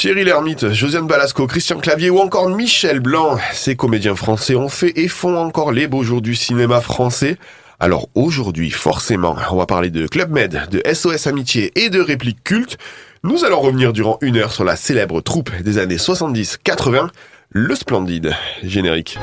[0.00, 4.98] Thierry Lhermitte, Josiane Balasco, Christian Clavier ou encore Michel Blanc, ces comédiens français ont fait
[4.98, 7.36] et font encore les beaux jours du cinéma français.
[7.78, 12.42] Alors aujourd'hui, forcément, on va parler de Club Med, de SOS Amitié et de répliques
[12.42, 12.78] cultes.
[13.24, 17.08] Nous allons revenir durant une heure sur la célèbre troupe des années 70-80,
[17.50, 19.18] le splendide générique.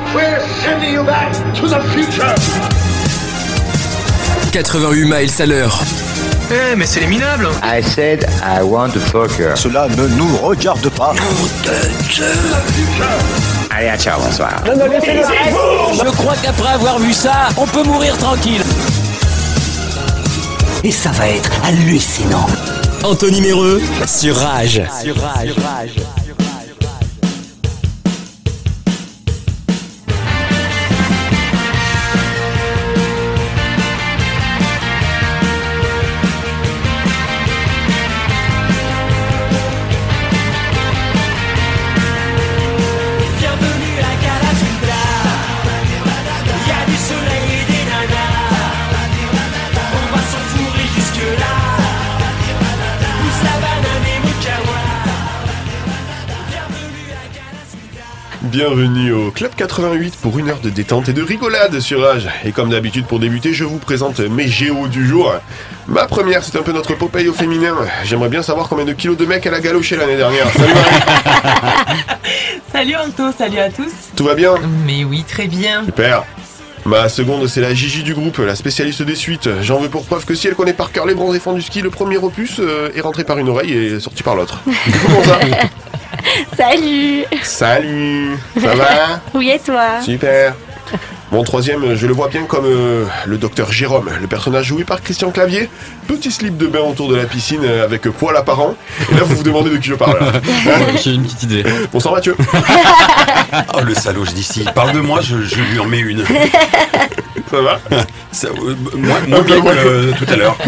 [4.51, 5.81] 88 miles à l'heure.
[6.49, 9.57] Eh, mais c'est les minables I said I want to fuck her.
[9.57, 11.13] Cela ne nous regarde pas.
[13.69, 14.63] Allez, à ciao, bonsoir.
[14.65, 18.63] Je crois qu'après avoir vu ça, on peut mourir tranquille.
[20.83, 22.47] Et ça va être hallucinant.
[23.03, 24.81] Anthony Méreux sur Rage.
[25.01, 25.53] Sur Rage.
[26.25, 26.46] Bienvenue
[58.57, 62.27] Bienvenue au Club 88 pour une heure de détente et de rigolade sur Rage.
[62.43, 65.31] Et comme d'habitude pour débuter, je vous présente mes géos du jour.
[65.85, 67.75] Ma première, c'est un peu notre Popeye au féminin.
[68.03, 70.49] J'aimerais bien savoir combien de kilos de mec elle a galoché l'année dernière.
[70.49, 72.01] Salut Marie,
[72.71, 73.93] Salut Anto, salut à tous.
[74.15, 74.55] tout va bien
[74.87, 75.85] Mais oui, très bien.
[75.85, 76.23] Super.
[76.83, 79.49] Ma seconde, c'est la Gigi du groupe, la spécialiste des suites.
[79.61, 81.81] J'en veux pour preuve que si elle connaît par cœur les bronzés fonds du ski,
[81.81, 84.61] le premier opus euh, est rentré par une oreille et sorti par l'autre.
[85.05, 85.39] Comment ça?
[86.55, 89.21] Salut Salut Ça va?
[89.33, 90.01] Oui et toi?
[90.03, 90.53] Super.
[91.31, 95.01] Mon troisième, je le vois bien comme euh, le docteur Jérôme, le personnage joué par
[95.01, 95.69] Christian Clavier.
[96.07, 98.75] Petit slip de bain autour de la piscine euh, avec poil apparent.
[99.11, 100.17] Et là, vous vous demandez de qui je parle.
[101.03, 101.63] J'ai une petite idée.
[101.91, 102.35] Bonsoir Mathieu.
[103.73, 105.99] Oh le salaud, je dis si il parle de moi, je, je lui en mets
[105.99, 106.23] une.
[107.49, 107.79] Ça va
[108.31, 110.57] Ça, euh, moins, moins bien que euh, tout à l'heure.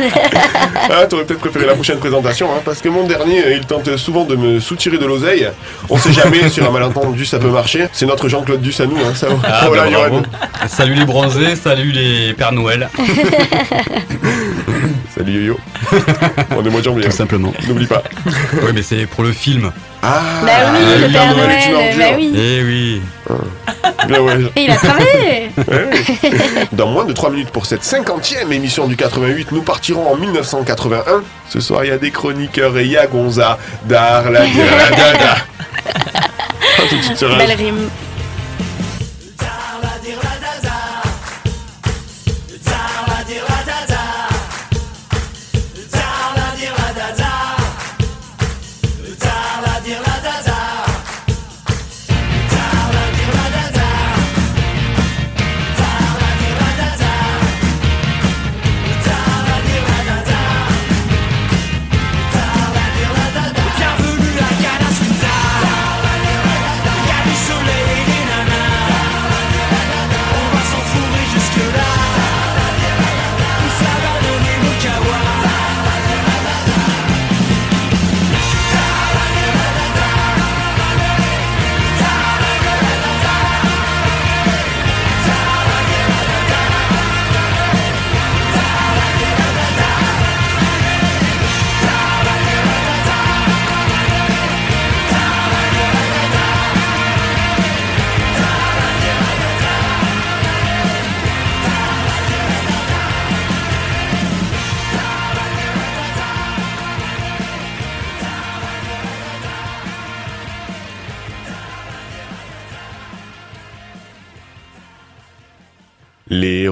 [0.91, 4.25] Ah, t'aurais peut-être préféré la prochaine présentation, hein, parce que mon dernier, il tente souvent
[4.25, 5.47] de me soutirer de l'oseille.
[5.89, 7.87] On sait jamais, sur un malentendu, ça peut marcher.
[7.93, 9.27] C'est notre Jean-Claude Duss à nous, hein, ça.
[9.43, 10.21] Ah, Oh là, bah, bravo.
[10.67, 12.89] Salut les bronzés, salut les Pères Noël.
[15.19, 15.57] Salut Yo-Yo.
[16.55, 17.03] On est mois de janvier.
[17.03, 17.51] Tout simplement.
[17.67, 18.01] N'oublie pas.
[18.25, 19.69] Oui, mais c'est pour le film.
[20.01, 21.99] Ah Bah oui, le Bien Père Noël est une Noël, ordure.
[21.99, 22.33] bah oui.
[22.37, 23.01] Eh oui.
[24.07, 24.37] Bien ouais.
[24.55, 25.89] Et il a travaillé Ouais.
[26.71, 31.21] Dans moins de 3 minutes pour cette 50e émission du 88, nous partirons en 1981.
[31.49, 33.57] Ce soir, il y a des chroniqueurs et il y a Gonza.
[33.93, 34.23] Ah,
[36.87, 37.89] suite sur Belle rime.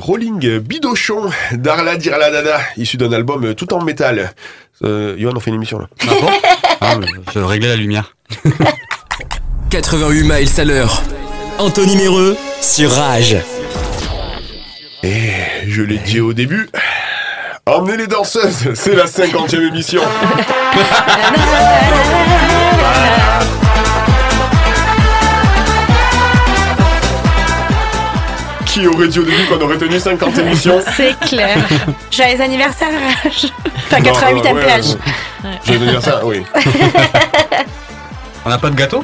[0.08, 4.32] Rolling Bidochons, Darla, Dirla, Dada, issus d'un album tout en métal.
[4.82, 5.90] Euh, Yoann, on fait une émission là.
[6.04, 6.30] Ah bon
[6.80, 8.16] Ah, mais je réglais la lumière.
[9.70, 11.02] 88 miles à l'heure.
[11.58, 13.36] Anthony Méreux sur Rage.
[15.04, 15.32] Et
[15.68, 16.70] je l'ai dit au début,
[17.66, 20.04] emmenez les danseuses, c'est la 50e émission.
[28.78, 31.58] Qui aurait dit au début qu'on aurait tenu 50 émissions C'est clair.
[32.12, 32.90] Joyeux anniversaire,
[33.24, 33.48] Rage.
[33.76, 34.98] Enfin, Non, 88 euh, ouais, MPH.
[35.66, 36.44] Je vais dire ça, oui.
[38.46, 39.04] On n'a pas de gâteau?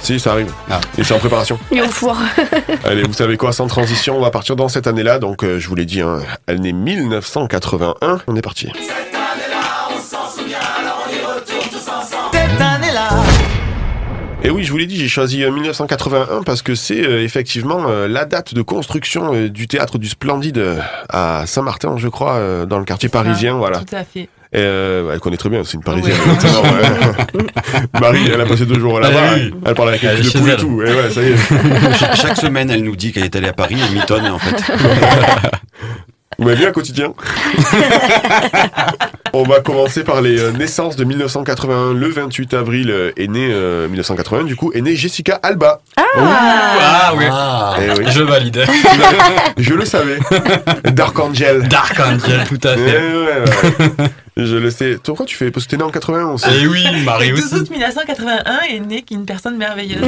[0.00, 0.52] Si, ça arrive.
[0.70, 0.80] Ah.
[0.96, 1.58] Et c'est en préparation.
[1.72, 2.16] Et au four.
[2.84, 5.18] Allez, vous savez quoi, sans transition, on va partir dans cette année-là.
[5.18, 8.20] Donc, euh, je vous l'ai dit, hein, elle n'est 1981.
[8.28, 8.70] On est parti.
[14.42, 17.84] Et oui, je vous l'ai dit, j'ai choisi euh, 1981 parce que c'est euh, effectivement
[17.88, 20.78] euh, la date de construction euh, du théâtre du Splendide euh,
[21.10, 23.80] à Saint-Martin, je crois, euh, dans le quartier parisien, voilà.
[23.80, 24.28] Tout à fait.
[24.52, 26.16] Et, euh, elle connaît très bien, c'est une parisienne.
[26.26, 27.40] Ouais.
[28.00, 29.54] Marie, elle a passé deux jours là-bas, Ah oui.
[29.64, 30.58] elle parle avec Elle elle de chez poule et elle.
[30.58, 30.82] tout.
[30.82, 31.94] Et ouais, ça y est.
[31.98, 34.56] Cha- Chaque semaine, elle nous dit qu'elle est allée à Paris, elle mitonne en fait.
[36.38, 37.12] Vous m'avez vu un quotidien?
[39.32, 41.92] On va commencer par les euh, naissances de 1981.
[41.94, 45.80] Le 28 avril euh, est né, euh, 1981 du coup, est née Jessica Alba.
[45.96, 47.24] Ah oui,
[47.80, 48.64] Eh oui, je valide.
[49.56, 50.18] je le savais.
[50.92, 51.68] Dark Angel.
[51.68, 52.98] Dark Angel, tout à Eh fait.
[52.98, 54.06] ouais, ouais.
[54.36, 54.92] Je le sais.
[54.94, 55.50] Toi, Pourquoi tu fais?
[55.50, 56.46] Parce que t'es né en 81 aussi.
[56.50, 57.54] Et oui, Marie Le 12 aussi.
[57.62, 60.00] août 1981 est née qu'une personne merveilleuse.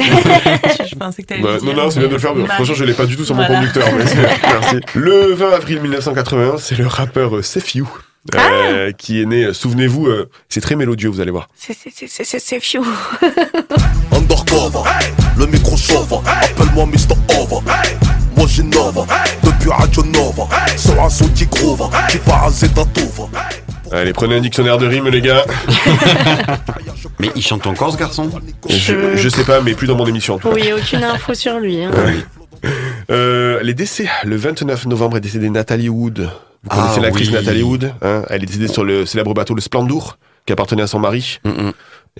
[0.79, 2.33] je, je pensais que t'allais Bah, non, non, c'est bien de le faire.
[2.35, 2.45] mais.
[2.47, 3.87] Franchement, je l'ai pas du tout sur mon conducteur.
[3.97, 4.05] mais
[4.43, 4.77] merci.
[4.95, 7.85] Le 20 avril 1981, c'est le rappeur euh, Sefiu.
[8.35, 11.47] Euh, qui est né, euh, souvenez-vous, euh, c'est très mélodieux, vous allez voir.
[11.55, 12.85] C'est- c'est- c'est- c'est- C'est c'est fiou.
[14.11, 14.89] Undercover,
[15.37, 17.15] le micro chauffe, appelle-moi Mr.
[17.39, 17.59] Over.
[18.37, 19.05] Moi j'innove,
[19.43, 20.47] depuis Radio Nova,
[20.77, 23.27] sur un son qui groove, qui va raser ta touve.
[23.91, 25.43] Allez, prenez un dictionnaire de rimes, les gars.
[27.19, 28.29] Mais il chante encore ce garçon?
[28.67, 30.35] Je, je sais pas, mais plus dans mon émission.
[30.35, 30.55] en tout cas.
[30.55, 31.83] Oui, aucune info sur lui.
[31.83, 31.91] hein.
[33.11, 34.07] Euh, les décès.
[34.23, 36.29] Le 29 novembre est décédée Nathalie Wood.
[36.63, 37.33] Vous Ah, connaissez l'actrice oui.
[37.33, 38.23] Nathalie Wood hein?
[38.29, 41.39] Elle est décédée sur le célèbre bateau le Splendour, qui appartenait à son mari.
[41.43, 41.71] Mm, mm.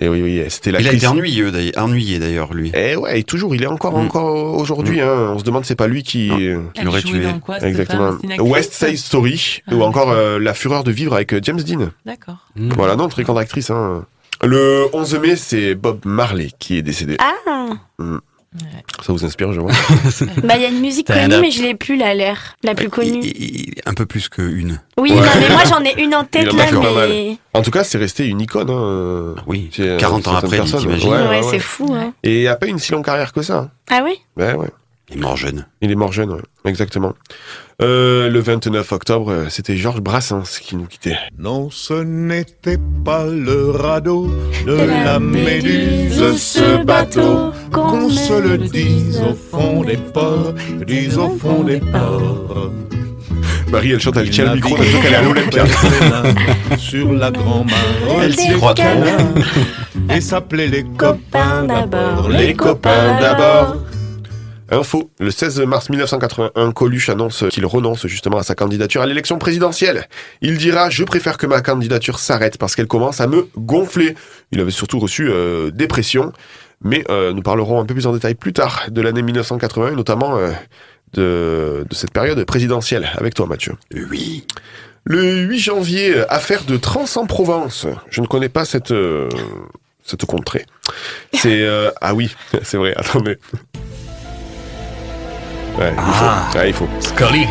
[0.02, 2.72] Et oui, oui, c'était Il a été ennuyeux d'ailleurs, ennuyé d'ailleurs lui.
[2.76, 4.06] Et ouais, et toujours, il est encore, Mm.
[4.06, 5.02] encore aujourd'hui.
[5.02, 5.34] Hein.
[5.36, 6.30] On se demande, c'est pas lui qui.
[6.32, 7.22] euh, Qui Elle l'aurait tué.
[7.22, 8.14] dans quoi, Exactement.
[8.20, 8.42] femme?
[8.42, 9.76] West Side Story, Ah.
[9.76, 11.90] ou encore euh, La Fureur de vivre avec euh, James Dean.
[12.06, 12.38] D'accord.
[12.56, 13.70] Voilà, non, très grande actrice.
[13.70, 14.06] Hein.
[14.44, 17.16] Le 11 mai, c'est Bob Marley qui est décédé.
[17.20, 17.70] Ah,
[19.06, 19.72] Ça vous inspire, je vois.
[20.44, 21.42] bah il y a une musique Stand connue, up.
[21.42, 22.56] mais je l'ai plus là, l'air.
[22.64, 23.22] La plus connue.
[23.86, 24.80] un peu plus qu'une.
[24.98, 25.18] Oui, Ouais.
[25.20, 27.38] non, mais moi j'en ai une en tête en là, mais.
[27.54, 28.70] En tout cas, c'est resté une icône.
[28.70, 29.36] Hein.
[29.48, 31.28] Oui, C'est, euh, 40 ans après, t'imagines ouais.
[31.28, 31.94] Ouais, c'est fou.
[31.94, 32.14] Hein.
[32.24, 33.58] Et il a pas une si longue carrière que ça.
[33.58, 33.72] hein.
[33.90, 34.70] Ah oui Ouais, ouais.
[35.10, 35.66] Il est mort jeune.
[35.82, 36.42] Il est mort jeune, ouais.
[36.66, 37.14] exactement.
[37.82, 41.18] Euh, le 29 octobre, euh, c'était Georges Brassens qui nous quittait.
[41.38, 44.32] Non, ce n'était pas le radeau
[44.66, 47.52] de De la méduse, ce bateau.
[47.72, 50.54] Qu'on se le dise au fond des ports,
[50.88, 52.72] dise au fond des ports.
[53.70, 55.66] Marie, elle chante, elle tient le micro, elle qu'elle est à l'Olympia.
[56.78, 58.86] Sur la grand-mare, Elle s'y croit trop.
[60.16, 62.30] et s'appelait les copains d'abord.
[62.30, 63.78] Les copains d'abord.
[64.74, 69.38] Info, le 16 mars 1981, Coluche annonce qu'il renonce justement à sa candidature à l'élection
[69.38, 70.08] présidentielle.
[70.42, 74.16] Il dira «Je préfère que ma candidature s'arrête parce qu'elle commence à me gonfler».
[74.52, 76.34] Il avait surtout reçu euh, des pressions,
[76.82, 79.96] mais euh, nous parlerons un peu plus en détail plus tard de l'année 1980, et
[79.96, 80.52] notamment euh,
[81.14, 83.12] de, de cette période présidentielle.
[83.16, 83.74] Avec toi, Mathieu.
[83.94, 84.48] Oui.
[85.06, 87.86] Le 8 janvier, affaire de Trans en Provence.
[88.10, 89.30] Je ne connais pas cette, euh,
[90.04, 90.66] cette contrée.
[91.34, 91.62] C'est...
[91.62, 93.38] euh, ah oui, c'est vrai, attendez.
[95.78, 96.26] Ouais, il faut.
[96.26, 96.58] Ah.
[96.58, 96.88] Ouais, il faut.
[97.00, 97.48] Scully.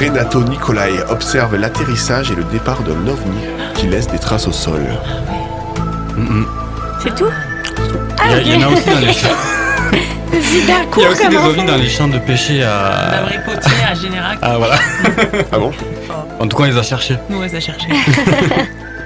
[0.00, 3.40] Renato Nicolai observe l'atterrissage et le départ d'un ovni
[3.74, 4.82] qui laisse des traces au sol.
[6.16, 6.46] Mm, mm.
[7.02, 7.30] C'est tout
[8.26, 9.28] Il y, a- il y en a aussi dans les champs.
[10.34, 13.10] Il y a aussi des ovnis dans les champs de pêcher à.
[13.12, 14.38] L'abricotier à Générac.
[14.42, 14.76] Ah voilà.
[15.52, 15.72] Ah bon
[16.40, 17.16] En tout cas, on les a cherchés.
[17.28, 17.88] Nous, on les a cherchés.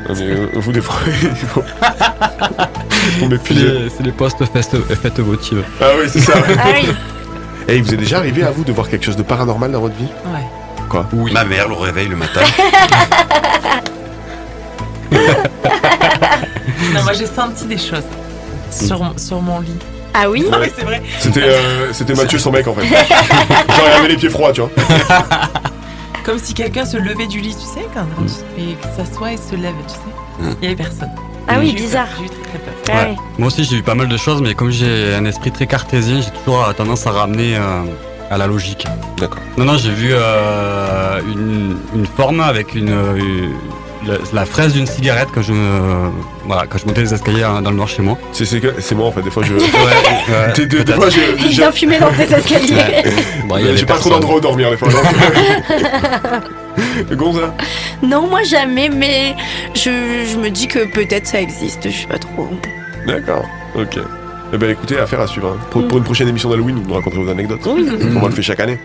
[0.08, 1.64] Euh, Vous des fois, il faut...
[3.18, 5.64] Vous C'est les, les postes fêtes, fêtes votives.
[5.80, 6.34] Ah oui, c'est ça.
[6.60, 6.94] Ah oui.
[7.68, 9.80] Et il vous est déjà arrivé à vous de voir quelque chose de paranormal dans
[9.80, 10.46] votre vie Ouais.
[10.88, 11.32] Quoi Oui.
[11.32, 12.40] Ma mère le réveille le matin.
[16.94, 18.04] Non, moi, j'ai senti des choses
[18.70, 19.76] sur, sur mon lit.
[20.14, 21.02] Ah oui Non, mais c'est vrai.
[21.18, 22.86] C'était euh, c'était Mathieu son mec en fait.
[22.86, 24.70] Genre il avait les pieds froids, tu vois.
[26.24, 29.36] Comme si quelqu'un se levait du lit, tu sais, quand tu et qu'il s'assoit et
[29.36, 30.48] se lève, tu sais.
[30.50, 30.54] Mm.
[30.60, 31.10] Il y avait personne.
[31.48, 32.08] Ah oui, bizarre.
[32.18, 32.74] J'ai eu très très peur.
[32.88, 33.06] Ah Ouais.
[33.10, 33.16] oui.
[33.38, 36.20] Moi aussi, j'ai eu pas mal de choses, mais comme j'ai un esprit très cartésien,
[36.20, 37.82] j'ai toujours tendance à ramener euh,
[38.30, 38.86] à la logique.
[39.18, 39.40] D'accord.
[39.56, 43.52] Non, non, j'ai vu euh, une, une forme avec une, une-
[44.06, 46.10] la, la fraise d'une cigarette quand je me,
[46.44, 48.16] voilà, quand je montais les escaliers hein, dans le noir chez moi.
[48.32, 49.52] C'est c'est moi en fait, des fois je.
[49.54, 50.96] Ouais, ouais, Des, des- des peut-être.
[50.96, 51.34] fois j'ai.
[51.40, 53.02] Il vient fumer dans tes escaliers.
[53.48, 54.88] Bon, J'ai pas trop d'endroit où dormir des fois.
[57.16, 57.54] Gonza
[58.02, 59.34] Non, moi jamais, mais
[59.74, 62.48] je, je me dis que peut-être ça existe, je sais pas trop.
[63.06, 63.98] D'accord, ok.
[64.52, 65.48] Eh ben écoutez, affaire à suivre.
[65.48, 65.66] hein.
[65.70, 67.60] Pour, pour une prochaine émission d'Halloween, vous nous raconterez vos anecdotes.
[67.66, 67.88] Oui.
[68.22, 68.78] On le fait chaque année.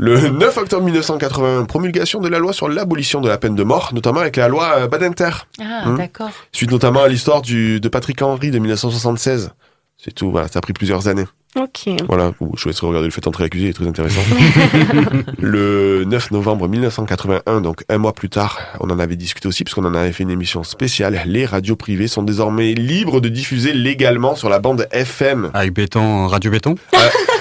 [0.00, 3.90] Le 9 octobre 1980, promulgation de la loi sur l'abolition de la peine de mort,
[3.92, 5.30] notamment avec la loi euh, Badinter.
[5.60, 5.96] Ah, Hmm.
[5.96, 6.30] d'accord.
[6.52, 9.50] Suite notamment à l'histoire de Patrick Henry de 1976.
[9.96, 11.26] C'est tout, voilà, ça a pris plusieurs années.
[11.56, 11.88] Ok.
[12.06, 14.20] Voilà, vous- je vous laisserai regarder le fait entrer l'accusé, il est très intéressant.
[15.38, 19.84] le 9 novembre 1981, donc un mois plus tard, on en avait discuté aussi, puisqu'on
[19.84, 21.20] en avait fait une émission spéciale.
[21.26, 25.50] Les radios privées sont désormais libres de diffuser légalement sur la bande FM.
[25.54, 26.98] Avec béton, radio béton Euh,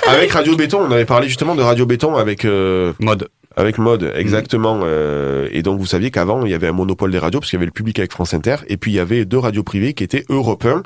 [0.08, 2.46] avec Radio Béton, on avait parlé justement de Radio Béton avec...
[2.46, 3.28] euh, Mode.
[3.58, 4.82] Avec mode, exactement.
[4.84, 7.58] euh, et donc vous saviez qu'avant il y avait un monopole des radios parce qu'il
[7.58, 9.94] y avait le public avec France Inter et puis il y avait deux radios privées
[9.94, 10.84] qui étaient Europe 1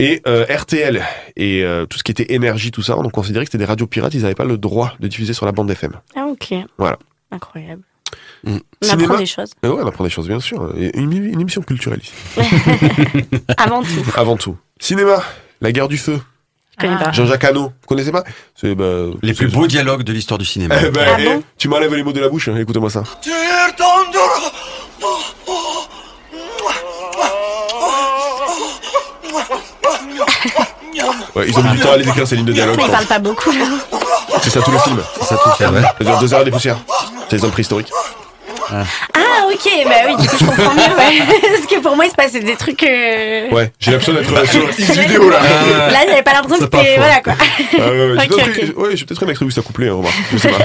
[0.00, 1.02] et euh, RTL
[1.36, 2.98] et euh, tout ce qui était énergie tout ça.
[2.98, 4.14] On considérait que c'était des radios pirates.
[4.14, 5.92] Ils n'avaient pas le droit de diffuser sur la bande FM.
[6.16, 6.54] Ah, ok.
[6.78, 6.98] Voilà.
[7.30, 7.82] Incroyable.
[8.42, 8.56] Mm.
[8.82, 9.04] On Cinéma.
[9.04, 9.50] apprend des choses.
[9.64, 10.74] Euh, ouais, on apprend des choses bien sûr.
[10.76, 12.12] Une, une émission culturelle ici.
[13.56, 14.04] Avant tout.
[14.16, 14.56] Avant tout.
[14.80, 15.22] Cinéma.
[15.60, 16.18] La guerre du feu.
[16.72, 17.12] Je connais pas.
[17.12, 17.64] Jean-Jacques Hano.
[17.64, 18.24] Vous connaissez pas?
[18.54, 20.76] C'est bah, Les plus beaux dialogues de l'histoire du cinéma.
[20.82, 22.48] Eh ben, Ah eh, bon tu m'enlèves les mots de la bouche.
[22.48, 23.02] hein, Écoutez-moi ça.
[31.36, 32.76] Ouais, ils ont mis du temps à les écrire ces lignes de dialogue.
[32.76, 32.94] Mais il quoi.
[32.96, 33.64] parle pas beaucoup là.
[34.42, 35.00] C'est ça tout le film.
[35.20, 35.82] C'est ça tout le film, ouais.
[35.98, 36.78] Ça dure deux heures des poussières.
[37.28, 37.90] C'est les hommes préhistoriques.
[38.72, 38.82] Ah,
[39.52, 39.68] ok.
[39.84, 40.80] Bah oui, du coup, je comprends mieux.
[40.80, 41.40] Ouais.
[41.42, 42.82] Parce que pour moi, il se passait des trucs.
[42.84, 45.40] euh, Ouais, j'ai l'impression d'être sur X vidéo là.
[45.90, 46.96] Là, j'avais pas l'impression que c'était.
[46.96, 47.32] Voilà quoi.
[47.40, 50.14] Ah ouais, ouais, j'ai Ok, peut-être- ouais, j'ai peut-être un attribut ça couplé, hein, remarque.
[50.32, 50.58] Je sais pas.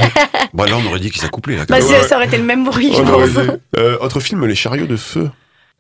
[0.54, 1.64] Bon, là, on aurait dit qu'il s'accouplait, là.
[1.68, 2.08] Bah, Ouais, ça- ouais.
[2.08, 3.30] ça aurait été le même bruit, je pense.
[3.78, 5.30] Euh, autre film, Les chariots de feu.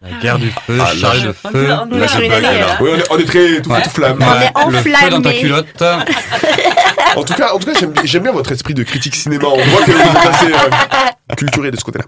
[0.01, 1.47] La guerre du feu, Ah, je- de feu.
[1.67, 2.67] est- on est Là, sur je une bug, année, là.
[2.67, 2.81] là.
[2.81, 3.81] Ouais, on est, on est très tout, Ouais.
[3.81, 4.19] tout flamme.
[4.21, 5.39] On est Le feu dans ta enflammé.
[5.39, 5.83] culotte.
[7.15, 9.45] En tout cas, en tout cas, j'aime, j'aime bien votre esprit de critique cinéma.
[9.47, 12.05] On voit que vous êtes assez euh, culturé de ce côté-là.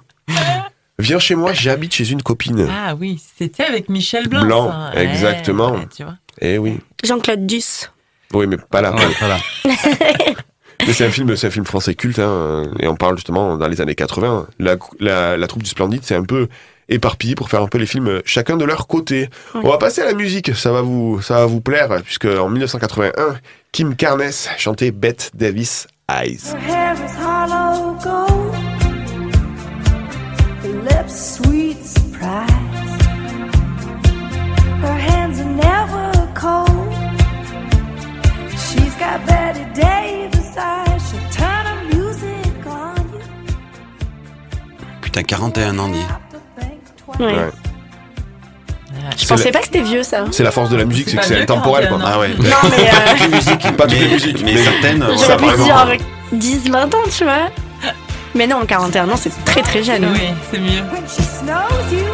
[0.99, 2.67] Viens chez moi, j'habite chez une copine.
[2.71, 4.41] Ah oui, c'était avec Michel Blanc.
[4.45, 5.01] Blanc, ça.
[5.01, 5.71] exactement.
[5.73, 6.15] Ouais, tu vois.
[6.41, 6.79] Eh oui.
[7.03, 7.91] Jean-Claude Duss.
[8.33, 8.93] Oui, mais pas là.
[8.93, 9.05] Ouais.
[10.85, 13.67] Mais c'est un film, c'est un film français culte, hein, et on parle justement dans
[13.67, 14.47] les années 80.
[14.59, 16.47] La, la, la troupe du Splendide, c'est un peu
[16.89, 19.29] éparpillé pour faire un peu les films euh, chacun de leur côté.
[19.53, 22.49] On va passer à la musique, ça va vous, ça va vous plaire, puisque en
[22.49, 23.39] 1981,
[23.71, 26.39] Kim Carnes chantait Bette Davis Eyes.
[45.01, 46.05] Putain, 41 ans, dit.
[47.19, 47.25] Ouais.
[47.25, 47.33] Ouais.
[49.15, 50.25] Je C'est pensais la- pas que c'était vieux ça.
[50.31, 51.97] C'est la force de la musique, c'est que pas c'est intemporel, quoi.
[51.99, 52.13] 41 ans.
[52.15, 52.29] Ah ouais.
[52.37, 52.89] Non, mais.
[52.89, 55.01] euh, Pas toutes les musiques, mais certaines.
[55.17, 56.01] Ça, J'aurais pu dire avec
[56.33, 57.49] 10-20 ans, tu vois.
[58.35, 60.05] Mais non, 41 ans, c'est très très jeune.
[60.13, 60.19] Oui,
[60.51, 60.81] c'est mieux.
[60.91, 62.05] When she snows you,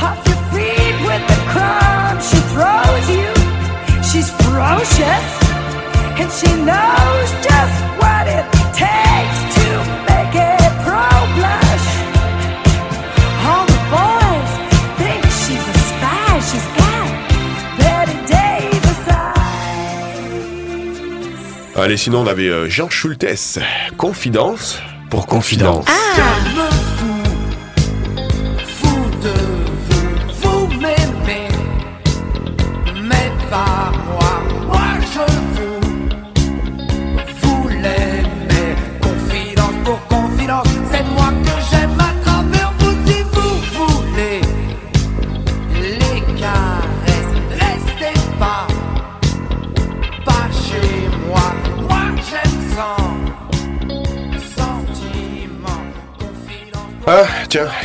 [0.00, 4.02] off your feet with the crumbs she throws you.
[4.02, 5.26] She's ferocious,
[6.18, 8.44] and she knows just what it
[8.74, 9.07] takes
[21.80, 23.60] Allez, sinon on avait euh, Jean Schultes,
[23.96, 24.80] Confidence
[25.10, 25.84] pour Confidence.
[25.86, 26.67] Ah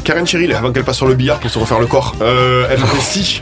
[0.04, 2.80] Karen Cheryl, avant qu'elle passe sur le billard pour se refaire le corps, euh, elle
[3.02, 3.40] si.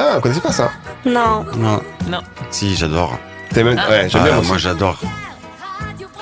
[0.00, 0.70] Ah, on connaissait pas ça.
[1.04, 1.44] Non.
[1.56, 1.80] Non.
[2.08, 2.20] Non.
[2.50, 3.18] Si, j'adore.
[3.52, 4.56] T'as même- Ouais, j'aime bien Ah, moi.
[4.58, 5.00] j'adore.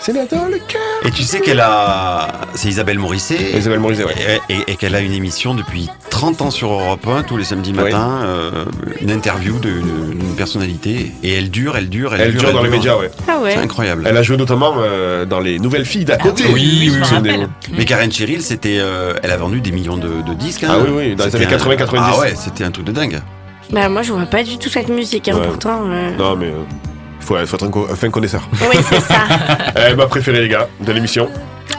[0.00, 0.80] C'est dans le cœur.
[1.04, 2.28] Et tu sais qu'elle a.
[2.54, 3.52] C'est Isabelle Morisset.
[3.58, 4.14] Isabelle Morisset, ouais.
[4.48, 7.42] Et, et- et qu'elle a une émission depuis 30 ans sur Europe 1, tous les
[7.44, 7.82] samedis Oui.
[7.82, 8.64] matins, euh,
[9.00, 11.12] une interview d'une personnalité.
[11.24, 13.10] Et elle dure, elle dure, elle, Elle dure dans les médias, ouais.
[13.26, 13.54] Ah ouais.
[13.54, 14.04] C'est incroyable.
[14.06, 16.44] Elle a joué notamment euh, dans les nouvelles filles d'à côté.
[16.52, 17.40] oui, oui, m'en Souvenez-vous.
[17.40, 17.50] rappelle.
[17.76, 20.62] Mais Karen Cheryl, c'était, euh, elle a vendu des millions de, de disques.
[20.64, 20.68] hein.
[20.72, 21.98] Ah oui, oui, dans les C'était années un- 80-90.
[22.00, 23.20] Ah ouais, c'était un truc de dingue.
[23.70, 25.46] Bah, moi, je vois pas du tout cette musique, hein, Ouais.
[25.48, 25.80] pourtant.
[25.88, 26.62] euh, Non, mais euh,
[27.20, 28.48] faut, faut être un, co- un fin connaisseur.
[28.70, 29.20] Oui, c'est ça.
[29.74, 31.28] Elle m'a préféré, les gars, de l'émission.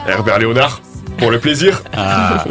[0.06, 0.80] Herbert Léonard,
[1.18, 1.82] pour le plaisir.
[1.96, 2.44] Ah.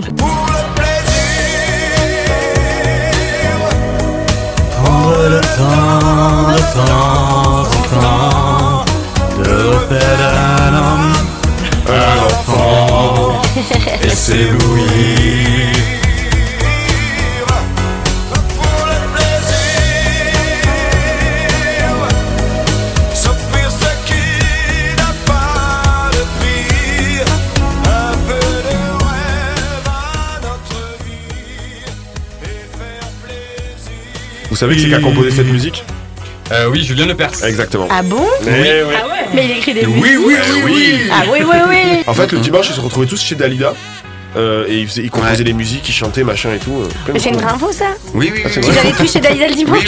[4.84, 8.86] Prendre le temps, le temps, le temps
[9.44, 10.20] de refaire
[10.70, 11.13] un homme,
[11.88, 13.41] un enfant.
[14.10, 14.86] s'éblouir.
[34.58, 35.84] Savez qui c'est qui a composé cette musique
[36.52, 37.44] Euh, oui, Julien Lepers.
[37.44, 37.88] Exactement.
[37.92, 38.84] Ah bon Eh ouais.
[39.34, 40.18] Mais il écrit des Oui, musiques.
[40.26, 41.00] oui, oui, oui.
[41.12, 42.04] Ah oui, oui, oui.
[42.08, 43.74] En fait, le dimanche, ils se retrouvaient tous chez Dalida.
[44.36, 46.72] euh, et ils, faisaient- ils composaient les musiques, ils chantaient, machin et tout.
[46.84, 49.56] euh, Mais c'est une vraie info ça Oui, oui, Ah, Vous allez toucher Dalida le
[49.56, 49.86] dimanche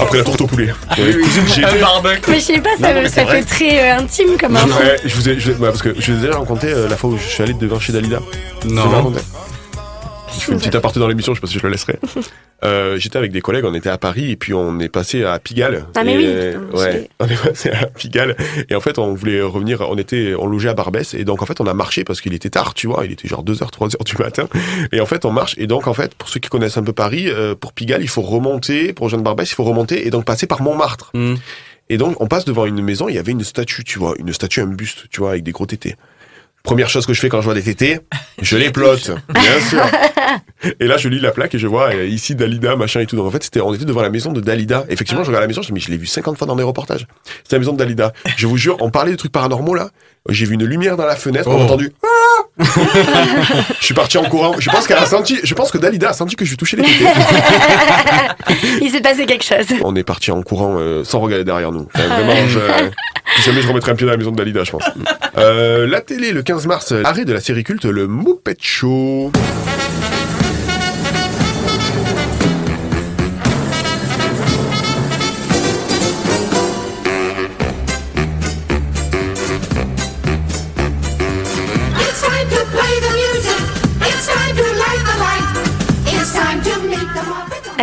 [0.00, 0.68] Après la tourte au poulet.
[0.98, 1.12] Ouais.
[1.46, 1.84] J'ai été-
[2.28, 4.68] Mais je sais pas, ça, Non, fait très euh, intime comme info.
[4.80, 6.96] ouais, je vous ai, je- ouais, parce que je vous ai déjà raconté euh, la
[6.96, 8.20] fois où je suis allé devant chez Dalida.
[8.64, 8.82] Non.
[8.82, 9.20] Je vous ai raconté.
[10.32, 11.98] Je fais une petite aparté dans l'émission, je sais pas si je le laisserai.
[12.62, 15.38] Euh, J'étais avec des collègues, on était à Paris et puis on est passé à
[15.38, 15.86] Pigalle.
[15.94, 18.36] Ah, mais oui, euh, ouais, on est passé à Pigalle
[18.68, 21.46] et en fait on voulait revenir, on était, on logeait à Barbès et donc en
[21.46, 24.04] fait on a marché parce qu'il était tard, tu vois, il était genre 2h, 3h
[24.04, 24.46] du matin
[24.92, 26.92] et en fait on marche et donc en fait pour ceux qui connaissent un peu
[26.92, 30.26] Paris, euh, pour Pigalle il faut remonter, pour rejoindre Barbès il faut remonter et donc
[30.26, 31.12] passer par Montmartre.
[31.14, 31.36] Hmm.
[31.88, 34.32] Et donc, on passe devant une maison, il y avait une statue, tu vois, une
[34.32, 35.96] statue, un buste, tu vois, avec des gros tétés.
[36.62, 38.00] Première chose que je fais quand je vois des tétés,
[38.42, 39.82] je les plotte, bien sûr.
[40.78, 43.16] Et là, je lis la plaque et je vois euh, ici Dalida, machin et tout.
[43.16, 44.84] Donc en fait, c'était, on était devant la maison de Dalida.
[44.90, 46.62] Effectivement, je regarde la maison, je dis, mais je l'ai vu 50 fois dans des
[46.62, 47.06] reportages.
[47.42, 48.12] C'était la maison de Dalida.
[48.36, 49.90] Je vous jure, on parlait de trucs paranormaux là.
[50.28, 51.62] J'ai vu une lumière dans la fenêtre, on a Oh.
[51.64, 51.92] entendu.
[52.04, 52.06] Ah
[53.80, 54.54] je suis parti en courant.
[54.58, 56.76] Je pense qu'elle a senti, je pense que Dalida a senti que je lui touchais
[56.76, 57.04] les tétés.
[58.82, 59.66] Il s'est passé quelque chose.
[59.82, 61.88] On est parti en courant euh, sans regarder derrière nous.
[61.94, 62.60] Enfin, vraiment, je,
[63.36, 64.82] si jamais je remettrai un pied dans la maison de Dalida, je pense.
[65.38, 69.32] Euh, la télé, le 15 mars, arrêt de la série culte Le Muppet Show.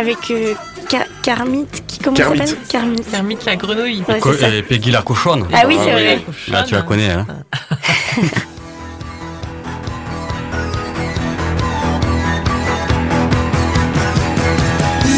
[0.08, 0.54] Avec euh,
[0.88, 2.38] Car- Carmit, qui comment ça Kermit.
[2.38, 2.56] s'appelle?
[2.70, 2.96] Carmit.
[3.10, 4.02] Kermit la grenouille.
[4.08, 5.46] Ouais, et Peggy la cochonne.
[5.52, 6.20] Ah oui, c'est vrai.
[6.48, 7.26] Là, tu la connais, hein.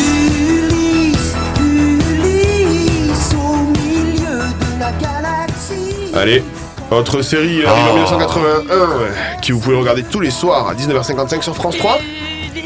[0.01, 6.15] Ulysse, Ulysse, au milieu de la galaxie.
[6.15, 6.43] Allez,
[6.91, 7.91] autre série euh, Ah.
[7.91, 9.11] en 1981 euh,
[9.43, 11.99] qui vous pouvez regarder tous les soirs à 19h55 sur France 3.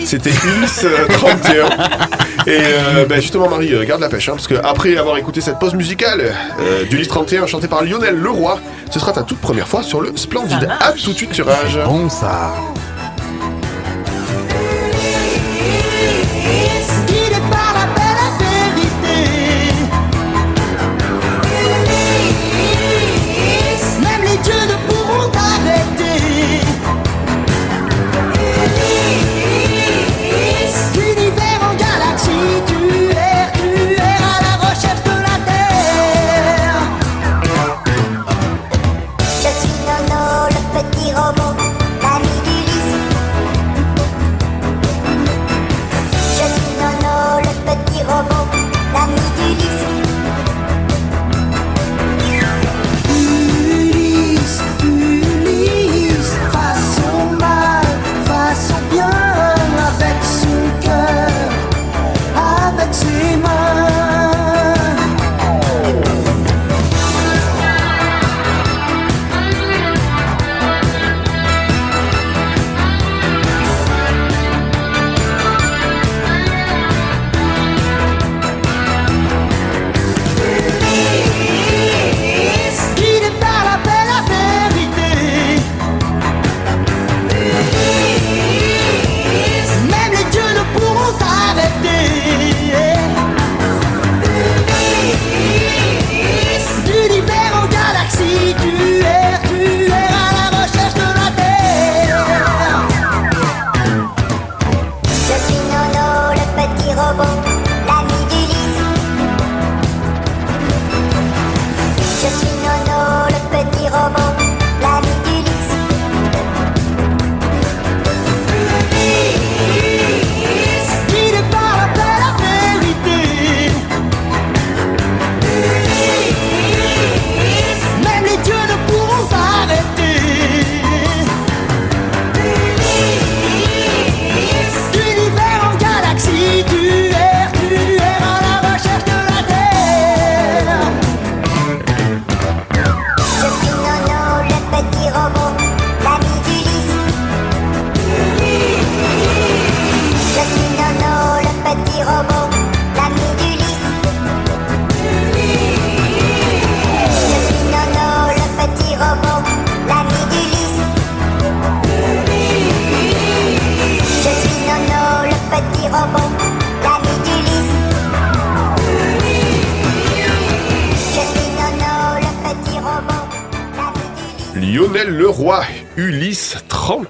[0.05, 1.67] C'était Ulysse euh, 31.
[2.47, 5.41] Et euh, ben, justement, Marie, euh, garde la pêche, hein, parce que après avoir écouté
[5.41, 9.67] cette pause musicale euh, d'Ulysse 31 chantée par Lionel Leroy, ce sera ta toute première
[9.69, 10.69] fois sur le Splendide.
[10.81, 11.33] À tout de suite.
[11.87, 12.53] Bon, ça.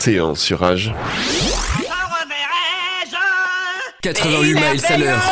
[0.04, 0.92] 31 sur Rage.
[4.02, 5.22] 88 miles à l'heure.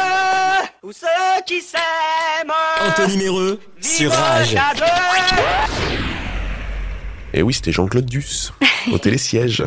[0.83, 1.07] Ou ceux
[1.47, 2.51] qui s'aiment.
[2.83, 4.57] Anthony Méreux sur Rage.
[7.35, 8.55] Et oui, c'était Jean-Claude Duss
[8.91, 9.63] au télésiège.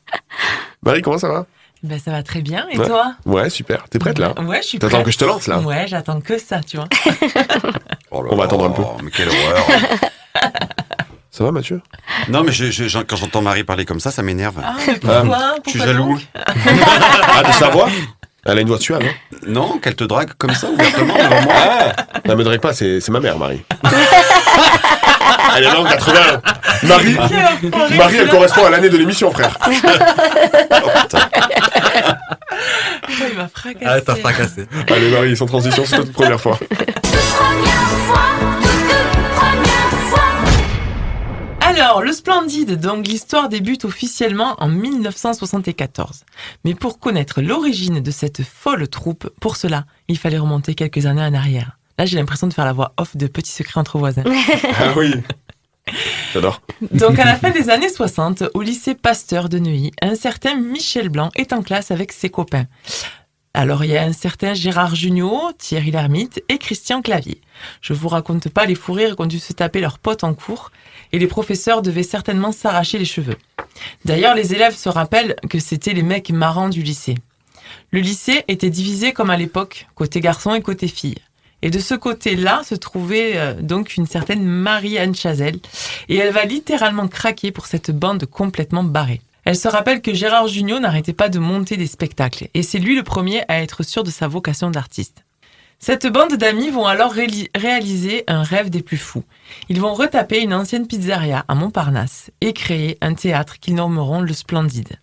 [0.84, 1.46] Marie, comment ça va?
[1.82, 2.68] Ben, ça va très bien.
[2.70, 2.86] Et Ouais.
[2.86, 3.16] toi?
[3.26, 3.88] Ouais, super.
[3.88, 4.40] T'es prête là?
[4.42, 5.06] Ouais, je suis T'attends prête.
[5.06, 5.58] que je te lance là?
[5.58, 6.88] Ouais, j'attends que ça, tu vois.
[8.12, 8.82] On va attendre un peu.
[8.84, 9.66] Oh, mais quelle horreur.
[11.40, 11.80] Ça va Mathieu?
[12.28, 14.56] Non, mais je- je- quand j'entends Marie parler comme ça, ça m'énerve.
[14.62, 16.18] Ah, mais pourquoi Je suis jaloux.
[16.36, 17.88] Ah, de sa voix?
[18.44, 21.54] Elle a une voix suave, hein Non, qu'elle te drague comme ça ouvertement devant moi.
[21.56, 23.62] Ah Ne me drague pas, c'est ma mère, Marie.
[25.56, 26.20] elle est là en 80.
[26.82, 27.16] Marie,
[27.96, 29.56] Marie, elle correspond à l'année de l'émission, frère.
[33.22, 33.86] Oh, il m'a fracassé.
[33.86, 34.66] Ah, t'as fracassé.
[34.90, 36.58] Allez, Marie, sans transition, c'est toute première fois.
[41.80, 46.24] Alors, le Splendide, donc l'histoire débute officiellement en 1974.
[46.66, 51.22] Mais pour connaître l'origine de cette folle troupe, pour cela, il fallait remonter quelques années
[51.22, 51.78] en arrière.
[51.98, 54.24] Là, j'ai l'impression de faire la voix off de Petit secret entre voisins.
[54.78, 55.14] Ah oui.
[56.34, 56.60] J'adore.
[56.92, 61.08] Donc, à la fin des années 60, au lycée Pasteur de Neuilly, un certain Michel
[61.08, 62.66] Blanc est en classe avec ses copains.
[63.52, 67.40] Alors, il y a un certain Gérard Jugnot, Thierry Lhermitte et Christian Clavier.
[67.80, 70.70] Je vous raconte pas les fous rires qu'ont dû se taper leurs potes en cours,
[71.10, 73.36] et les professeurs devaient certainement s'arracher les cheveux.
[74.04, 77.16] D'ailleurs, les élèves se rappellent que c'était les mecs marrants du lycée.
[77.90, 81.18] Le lycée était divisé comme à l'époque, côté garçon et côté fille.
[81.62, 85.58] Et de ce côté-là se trouvait euh, donc une certaine Marie-Anne Chazelle,
[86.08, 89.20] et elle va littéralement craquer pour cette bande complètement barrée.
[89.44, 92.94] Elle se rappelle que Gérard Jugnot n'arrêtait pas de monter des spectacles, et c'est lui
[92.94, 95.24] le premier à être sûr de sa vocation d'artiste.
[95.78, 99.24] Cette bande d'amis vont alors réali- réaliser un rêve des plus fous.
[99.70, 104.32] Ils vont retaper une ancienne pizzeria à Montparnasse et créer un théâtre qu'ils nommeront le
[104.34, 104.98] Splendide.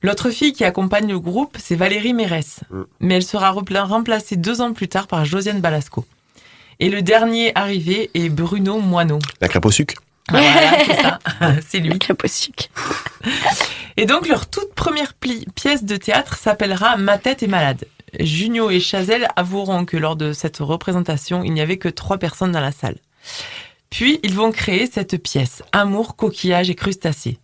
[0.00, 2.60] L'autre fille qui accompagne le groupe, c'est Valérie Mérès,
[3.00, 6.06] mais elle sera remplacée deux ans plus tard par Josiane Balasco.
[6.80, 9.20] Et le dernier arrivé est Bruno Moineau.
[9.42, 10.02] La crêpe au sucre?
[10.30, 11.18] Voilà, c'est ça.
[11.68, 11.98] c'est lui.
[13.96, 15.14] Et donc, leur toute première
[15.54, 17.84] pièce de théâtre s'appellera Ma tête est malade.
[18.20, 22.52] Junio et Chazelle avoueront que lors de cette représentation, il n'y avait que trois personnes
[22.52, 22.98] dans la salle.
[23.90, 27.38] Puis, ils vont créer cette pièce, Amour, coquillage et crustacés.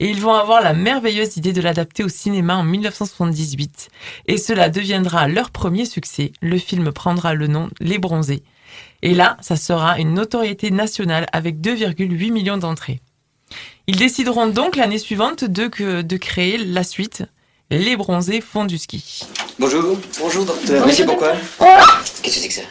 [0.00, 3.88] Et ils vont avoir la merveilleuse idée de l'adapter au cinéma en 1978.
[4.26, 6.32] Et cela deviendra leur premier succès.
[6.42, 8.42] Le film prendra le nom Les Bronzés.
[9.06, 13.00] Et là, ça sera une notoriété nationale avec 2,8 millions d'entrées.
[13.86, 17.22] Ils décideront donc l'année suivante de, que- de créer la suite,
[17.70, 19.20] Les Bronzés font du ski.
[19.58, 19.98] Bonjour.
[20.18, 20.86] Bonjour, docteur.
[20.86, 21.32] Mais c'est pourquoi
[22.22, 22.62] Qu'est-ce que c'est que ça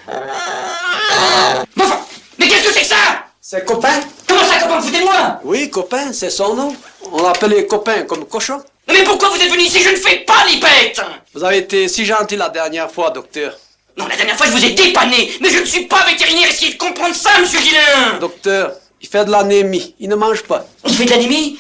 [1.80, 2.00] Enfin
[2.40, 5.40] Mais qu'est-ce que c'est que ça C'est copain Comment ça, copain, vous foutez de moi
[5.44, 6.76] Oui, copain, c'est son nom.
[7.12, 8.60] On l'appelait copain comme cochon.
[8.88, 9.82] Mais pourquoi vous êtes venu ici?
[9.84, 11.00] Je ne fais pas les bêtes
[11.36, 13.56] Vous avez été si gentil la dernière fois, docteur.
[13.98, 16.74] Non, la dernière fois, je vous ai dépanné Mais je ne suis pas vétérinaire, essayez
[16.74, 19.96] de comprendre ça, monsieur Guillain Docteur, il fait de l'anémie.
[20.00, 20.66] Il ne mange pas.
[20.88, 21.60] Il fait de l'anémie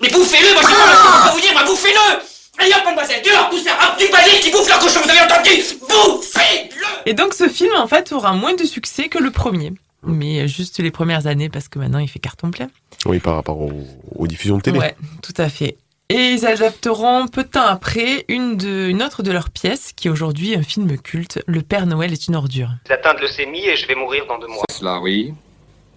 [0.00, 2.20] Mais bouffez-le, moi je sais pas ce que je peux vous dire, moi bouffez-le
[2.58, 5.50] Allez hop, mademoiselle, dehors, ces rats du basile qui bouffent leur cochon, vous avez entendu
[5.80, 9.72] Bouffez-le Et donc ce film, en fait, aura moins de succès que le premier.
[10.02, 12.68] Mais juste les premières années, parce que maintenant il fait carton plein.
[13.06, 13.72] Oui, par rapport aux,
[14.14, 14.78] aux diffusions de télé.
[14.78, 15.76] Ouais, tout à fait.
[16.12, 20.08] Et ils adapteront peu de temps après une, de, une autre de leurs pièces, qui
[20.08, 22.70] est aujourd'hui un film culte, Le Père Noël est une ordure.
[22.88, 24.64] J'ai atteint de leucémie et je vais mourir dans deux mois.
[24.72, 25.32] Cela, oui.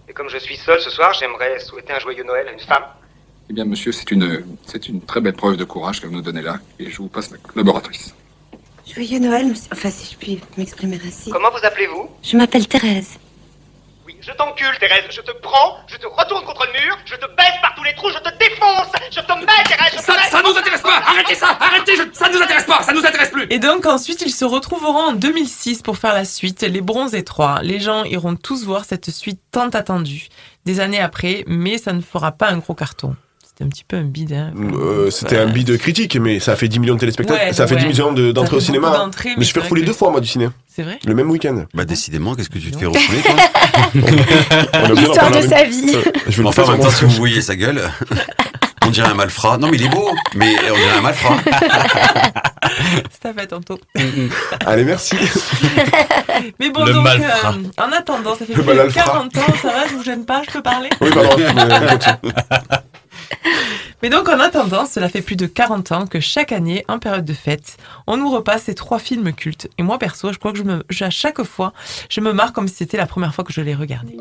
[0.08, 2.84] Et comme je suis seul ce soir, j'aimerais souhaiter un joyeux Noël à une femme.
[3.50, 6.22] Eh bien, monsieur, c'est une, c'est une très belle preuve de courage que vous nous
[6.22, 8.14] donnez là, et je vous passe ma collaboratrice.
[8.86, 9.70] Joyeux Noël, monsieur.
[9.72, 11.30] Enfin, si je puis m'exprimer ainsi.
[11.30, 12.08] Comment vous appelez-vous?
[12.22, 13.18] Je m'appelle Thérèse.
[14.26, 15.04] Je t'encule, Thérèse.
[15.10, 17.94] Je te prends, je te retourne contre le mur, je te baisse par tous les
[17.94, 19.92] trous, je te défonce, je te mets, Thérèse.
[19.92, 22.64] Je te Ça, mets- ça nous intéresse pas Arrêtez ça Arrêtez je- Ça nous intéresse
[22.64, 26.14] pas Ça nous intéresse plus Et donc ensuite, ils se retrouveront en 2006 pour faire
[26.14, 27.60] la suite, Les Bronzés 3.
[27.62, 30.28] Les gens iront tous voir cette suite tant attendue,
[30.64, 33.16] des années après, mais ça ne fera pas un gros carton.
[33.56, 34.32] C'était un petit peu un bide.
[34.32, 34.52] Hein.
[34.76, 37.40] Euh, C'était un bide critique, mais ça a fait 10 millions de téléspectateurs.
[37.46, 37.82] Ouais, ça a fait ouais.
[37.82, 39.08] 10 millions de- d'entrées au cinéma.
[39.24, 40.48] mais mais je fais refouler deux fois, moi, du ciné.
[40.66, 41.64] C'est vrai Le même week-end.
[41.72, 43.34] Bah décidément, qu'est-ce que tu te fais refouler toi
[44.72, 45.94] On a besoin d'en L'histoire de en sa même- vie.
[45.94, 47.80] Euh, Je vais en faire même sur temps, si vous voyez sa gueule,
[48.86, 49.58] on dirait un malfrat.
[49.58, 51.36] Non, mais il est beau, mais on dirait un malfrat.
[53.10, 53.78] C'est à fait tantôt.
[54.66, 55.16] Allez, merci.
[56.58, 57.50] Mais bon, Le donc, malfrat.
[57.54, 59.02] euh, en attendant, ça fait Le plus de malalfrat.
[59.04, 61.36] 40 ans, ça va, je vous gêne pas, je peux parler Oui, pardon.
[61.38, 62.32] mais continue.
[64.02, 67.24] Mais donc, en attendant, cela fait plus de 40 ans que chaque année, en période
[67.24, 69.68] de fête, on nous repasse ces trois films cultes.
[69.78, 71.72] Et moi, perso, je crois que je me, je- à chaque fois,
[72.10, 74.16] je me marre comme si c'était la première fois que je les regardais.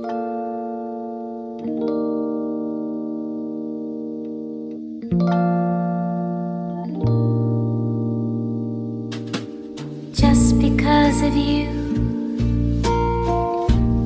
[10.13, 11.67] Just because of you,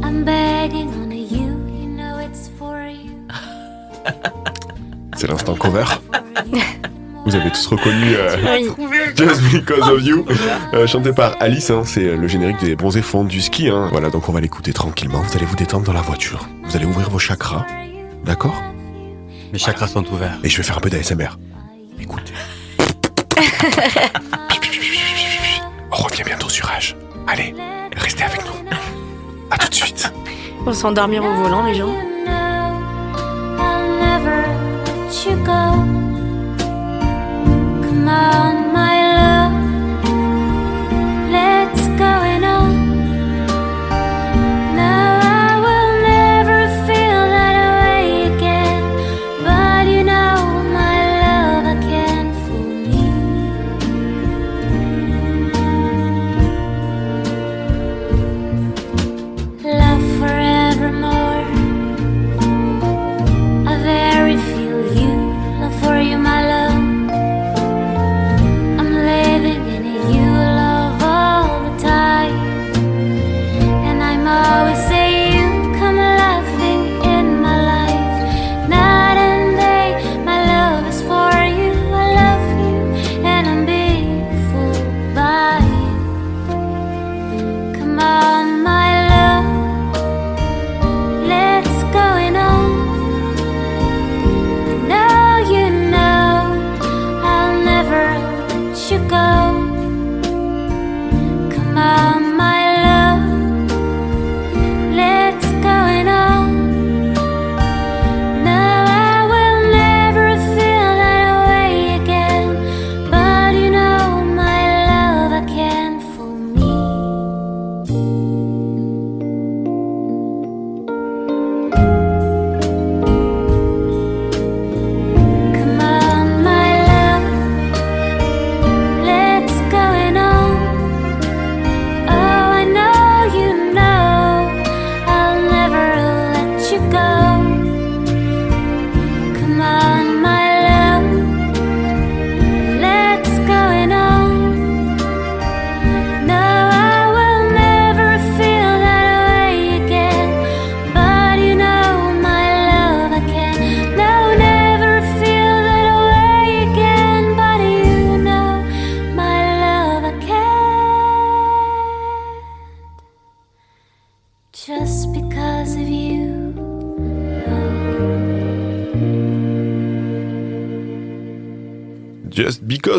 [0.04, 1.48] I'm begging on you.
[1.80, 3.12] You know it's for you.
[5.18, 5.84] C'est l'instant cover.
[7.26, 8.38] Vous avez tous reconnu euh.
[9.16, 10.26] Just Because of You,
[10.74, 11.70] euh, chanté par Alice.
[11.72, 13.68] hein, c'est le générique des bronzés fonds du ski.
[13.70, 13.90] hein.
[13.92, 15.20] Voilà, donc on va l'écouter tranquillement.
[15.20, 16.48] Vous allez vous détendre dans la voiture.
[16.64, 17.66] Vous allez ouvrir vos chakras.
[18.26, 18.56] D'accord?
[19.52, 20.38] Mes chakras sont ouverts.
[20.44, 21.38] Et je vais faire un peu d'ASMR.
[22.00, 22.34] Écoutez.
[25.92, 26.96] On revient bientôt sur Rage.
[27.28, 27.54] Allez,
[27.96, 28.70] restez avec nous.
[29.52, 30.12] À tout de suite.
[30.66, 31.94] On s'endormir au volant, les gens.
[33.60, 34.44] I'll never
[34.86, 35.72] let you go.
[37.84, 38.57] Come on,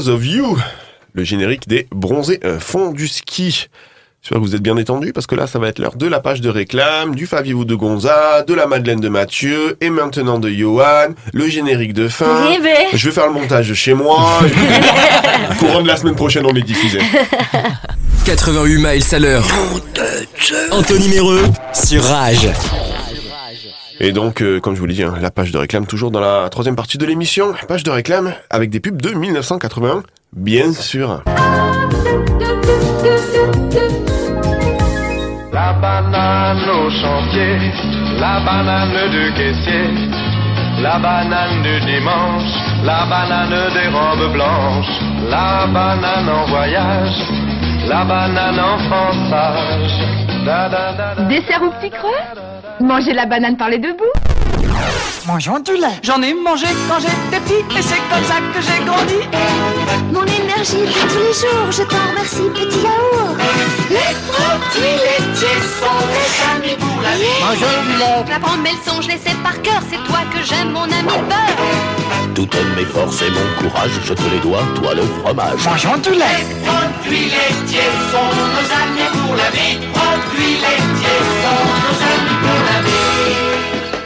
[0.09, 0.57] Because of You,
[1.13, 3.69] le générique des bronzés euh, fond du ski.
[4.23, 6.21] J'espère que vous êtes bien détendus parce que là, ça va être l'heure de la
[6.21, 10.49] page de réclame, du Faviez-vous de Gonza, de la Madeleine de Mathieu et maintenant de
[10.49, 12.49] Johan, le générique de fin.
[12.95, 14.41] Je vais faire le montage chez moi.
[15.59, 17.01] Courant de la semaine prochaine, on est diffusé.
[18.25, 19.47] 88 miles à l'heure.
[20.71, 21.43] Anthony Méreux
[21.75, 22.49] sur Rage.
[24.01, 26.21] Et donc, euh, comme je vous l'ai dit, hein, la page de réclame toujours dans
[26.21, 27.55] la troisième partie de l'émission.
[27.67, 30.05] Page de réclame avec des pubs de 1981,
[30.37, 31.23] bien sûr.
[35.53, 37.59] La banane au chantier,
[38.21, 39.91] la banane du caissier,
[40.81, 42.53] la banane du dimanche,
[42.85, 47.19] la banane des robes blanches, la banane en voyage,
[47.89, 48.79] la banane en
[50.45, 51.15] da.
[51.29, 52.48] Dessert au petit creux?
[52.81, 54.05] Manger la banane par les deux bouts
[55.27, 55.99] Mangeons du lait.
[56.03, 59.78] J'en ai mangé quand j'étais petit et c'est comme ça que j'ai grandi.
[60.13, 63.37] Mon énergie de tous les jours, je t'en remercie, petit yaourt.
[63.91, 67.41] Les produits laitiers sont les amis pour la vie.
[67.41, 68.25] Mangeons du lait.
[68.29, 72.35] J'apprends mes leçons, je les sais par cœur, c'est toi que j'aime, mon ami beurre
[72.35, 75.65] Toutes mes forces et mon courage, je te les dois, toi le fromage.
[75.65, 76.39] Mangeons du lait.
[76.39, 79.79] Les produits laitiers sont nos amis pour la vie.
[79.93, 82.98] Produits laitiers sont nos amis pour la vie.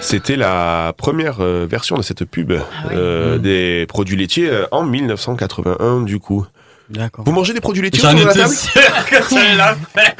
[0.02, 4.82] C'était la première euh, version de cette pub Ah euh, des produits laitiers euh, en
[4.84, 6.44] 1981 du coup.
[6.90, 7.24] D'accord.
[7.24, 10.14] Vous mangez des produits laitiers J'en autour de la étais table sûr que la faire.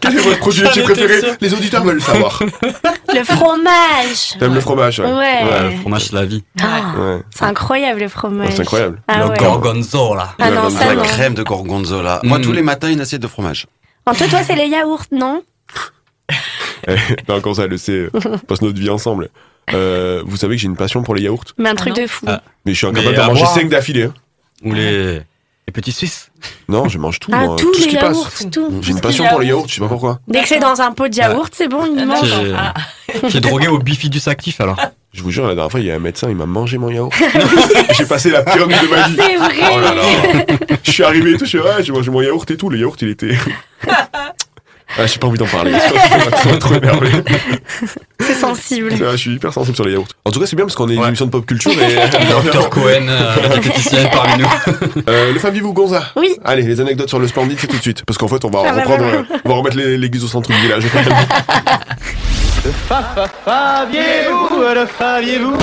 [0.00, 1.34] Quel est votre produit laitier préféré sûr.
[1.40, 2.42] Les auditeurs veulent savoir.
[3.14, 4.36] Le fromage.
[4.38, 5.06] T'aimes le fromage ouais.
[5.14, 5.70] Ouais.
[5.70, 6.44] le fromage, c'est la vie.
[6.60, 7.22] Ah, Ouais.
[7.34, 8.50] c'est incroyable le fromage.
[8.54, 9.00] C'est incroyable.
[9.08, 9.36] Ah le ouais.
[9.38, 10.34] gorgonzola.
[10.38, 11.02] Ah non, ça la non.
[11.04, 12.20] crème de gorgonzola.
[12.24, 13.66] Moi, tous les matins, une assiette de fromage.
[14.04, 15.42] Antoine, toi, c'est les yaourts, non?
[17.28, 19.28] non, comme ça, elle le sait, on passe notre vie ensemble.
[19.74, 21.44] Euh, vous savez que j'ai une passion pour les yaourts.
[21.58, 22.24] Mais un truc de fou.
[22.64, 23.54] Mais je suis incapable d'en manger boire.
[23.54, 24.04] 5 d'affilée.
[24.04, 24.14] hein.
[24.62, 26.30] Ou les, les petits Suisses.
[26.68, 27.30] Non, je mange tout.
[27.34, 28.46] Ah, moi, tous tout ce les qui yaourts, passe.
[28.52, 28.72] tout.
[28.80, 29.66] J'ai une Tout passion les pour les yaourts.
[29.68, 30.20] je sais pas pourquoi.
[30.28, 32.28] Dès que c'est dans un pot de yaourt, c'est bon, il mange.
[33.22, 34.78] J'ai j'ai drogué au bifidus actif alors.
[35.12, 36.90] Je vous jure, la dernière fois, il y a un médecin, il m'a mangé mon
[36.90, 37.12] yaourt.
[37.96, 39.16] j'ai passé la pire nuit de ma vie.
[39.18, 39.54] C'est vrai.
[39.74, 40.02] Oh là là.
[40.84, 42.68] Je suis arrivé et tout, je suis ouais, j'ai mangé mon yaourt et tout.
[42.68, 43.34] Le yaourt, il était.
[44.98, 45.72] Ah, j'ai pas envie d'en parler.
[48.20, 48.92] C'est sensible.
[49.00, 50.06] Ah, je suis hyper sensible sur les yaourts.
[50.24, 51.96] En tout cas, c'est bien parce qu'on est une émission de pop culture et.
[52.30, 54.48] Docteur Cohen, euh, diététicienne parmi nous.
[55.08, 56.02] Euh, le Fabien Gonza.
[56.16, 56.36] Oui.
[56.44, 58.04] Allez, les anecdotes sur le Splendid, c'est tout de suite.
[58.04, 59.18] Parce qu'en fait, on va Ah bah reprendre, voilà.
[59.18, 60.84] euh, on va remettre les- l'église au centre du village.
[62.88, 65.56] Fa fa faviez-vous, le faviez-vous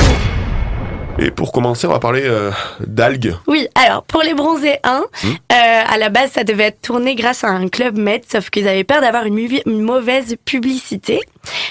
[1.24, 2.52] Et pour commencer, on va parler euh,
[2.86, 3.34] d'algues.
[3.48, 5.28] Oui, alors pour les bronzés 1, Hmm.
[5.28, 8.68] euh, à la base ça devait être tourné grâce à un club med, sauf qu'ils
[8.68, 11.22] avaient peur d'avoir une mauvaise publicité.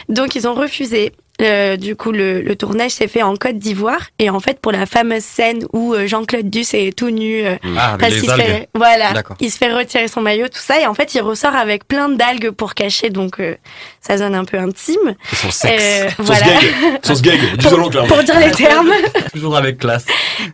[0.08, 1.12] Donc ils ont refusé.
[1.42, 4.70] Euh, du coup, le, le tournage s'est fait en Côte d'Ivoire et en fait pour
[4.72, 8.20] la fameuse scène où euh, Jean-Claude Duss est tout nu euh, Ah, avec parce les
[8.20, 8.44] qu'il se algues.
[8.44, 11.54] fait voilà, il se fait retirer son maillot tout ça et en fait il ressort
[11.56, 13.56] avec plein d'algues pour cacher donc euh,
[14.00, 15.14] sa zone un peu intime.
[15.32, 15.82] Son sexe.
[15.82, 16.46] Euh, Son voilà.
[16.46, 16.70] sgeg.
[17.02, 17.40] Son sgeg.
[17.58, 18.08] Disons-le clairement.
[18.08, 18.92] pour dire les termes.
[19.32, 20.04] Toujours avec classe.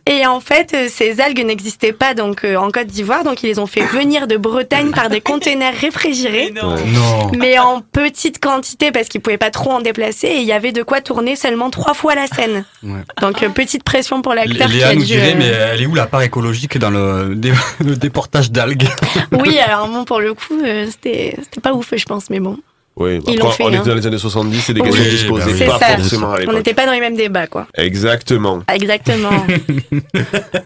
[0.07, 3.47] Et en fait, euh, ces algues n'existaient pas donc euh, en Côte d'Ivoire, donc ils
[3.47, 7.31] les ont fait venir de Bretagne par des containers réfrigérés, Non.
[7.37, 10.29] mais en petite quantité parce qu'ils pouvaient pas trop en déplacer.
[10.29, 12.65] Et il y avait de quoi tourner seulement trois fois la scène.
[12.83, 13.01] Ouais.
[13.21, 15.07] Donc euh, petite pression pour l'acteur qui Léa a nous dû.
[15.07, 17.53] dirait, euh, mais elle est où la part écologique dans le, dé-
[17.85, 18.89] le déportage d'algues?
[19.33, 22.59] Oui, alors bon pour le coup, euh, c'était pas ouf, je pense, mais bon.
[23.01, 23.73] Oui, Ils après, fait, on hein.
[23.75, 25.59] était dans les années 70, c'est des Oui, questions bah disposées, oui.
[25.59, 25.97] C'est pas ça.
[25.99, 27.67] forcément à On n'était pas dans les mêmes débats, quoi.
[27.77, 28.63] Exactement.
[28.73, 29.31] Exactement.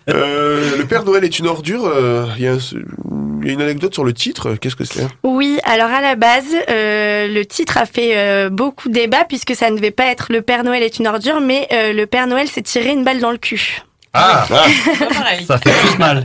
[0.08, 1.86] Euh, le Père Noël est une ordure.
[1.86, 4.54] euh, Il y, a y une anecdote sur le titre.
[4.60, 5.06] Qu'est-ce que c'est?
[5.22, 9.54] Oui, alors à la base, euh, le titre a fait euh, beaucoup de débats puisque
[9.54, 12.26] ça ne devait pas être Le Père Noël est une ordure, mais euh, Le Père
[12.26, 13.82] Noël s'est tiré une balle dans le cul.
[14.14, 15.44] Ah, pareil.
[15.46, 16.24] Ça fait plus mal.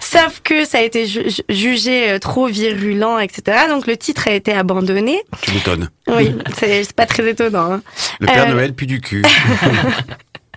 [0.00, 3.66] Sauf que ça a été ju- ju- jugé euh, trop virulent, etc.
[3.68, 5.22] Donc le titre a été abandonné.
[5.42, 5.90] Tu m'étonnes.
[6.08, 7.72] Oui, c'est pas très étonnant.
[7.74, 7.82] hein.
[8.20, 9.22] Le Père Euh, Noël pue du cul.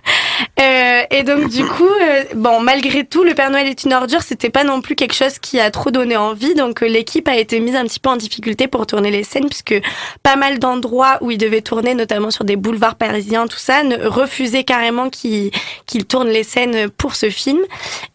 [0.60, 4.22] Euh, et donc du coup, euh, bon, malgré tout, le Père Noël est une ordure,
[4.22, 6.54] c'était pas non plus quelque chose qui a trop donné envie.
[6.54, 9.46] Donc euh, l'équipe a été mise un petit peu en difficulté pour tourner les scènes,
[9.48, 9.74] puisque
[10.22, 13.96] pas mal d'endroits où ils devaient tourner, notamment sur des boulevards parisiens, tout ça, ne
[14.06, 15.50] refusaient carrément qu'ils
[15.86, 17.60] qu'ils tournent les scènes pour ce film.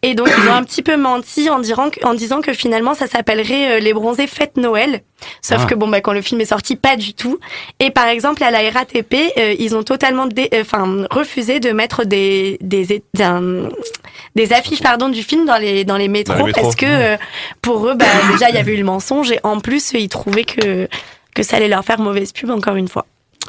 [0.02, 2.94] Et donc ils ont un petit peu menti en, dirant que- en disant que finalement
[2.94, 5.02] ça s'appellerait Les Bronzés Fête Noël.
[5.40, 5.66] Sauf Ah.
[5.66, 7.38] que bon bah quand le film est sorti, pas du tout.
[7.80, 10.28] Et par exemple à la RATP, ils ont totalement
[10.60, 13.02] enfin refusé de mettre des des
[14.34, 16.62] des affiches pardon du film dans les dans les métros Dans les métros.
[16.62, 17.16] parce que euh,
[17.62, 20.44] pour eux bah déjà il y avait eu le mensonge et en plus ils trouvaient
[20.44, 20.88] que
[21.34, 23.06] que ça allait leur faire mauvaise pub encore une fois.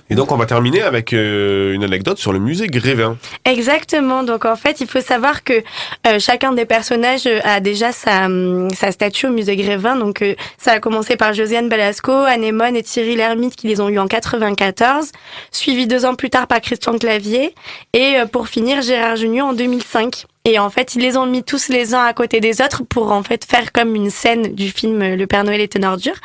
[0.09, 3.17] Et donc, on va terminer avec euh, une anecdote sur le musée Grévin.
[3.45, 4.23] Exactement.
[4.23, 5.63] Donc en fait, il faut savoir que
[6.07, 9.95] euh, chacun des personnages euh, a déjà sa, hum, sa statue au musée Grévin.
[9.95, 13.89] Donc euh, ça a commencé par Josiane Balasco, Anémone et Thierry Lhermitte qui les ont
[13.89, 15.11] eu en 94,
[15.51, 17.53] suivi deux ans plus tard par Christian Clavier
[17.93, 20.25] et euh, pour finir Gérard Junior en 2005.
[20.49, 23.12] Et en fait, ils les ont mis tous les uns à côté des autres pour
[23.12, 26.15] en fait faire comme une scène du film euh, Le Père Noël est une ordure.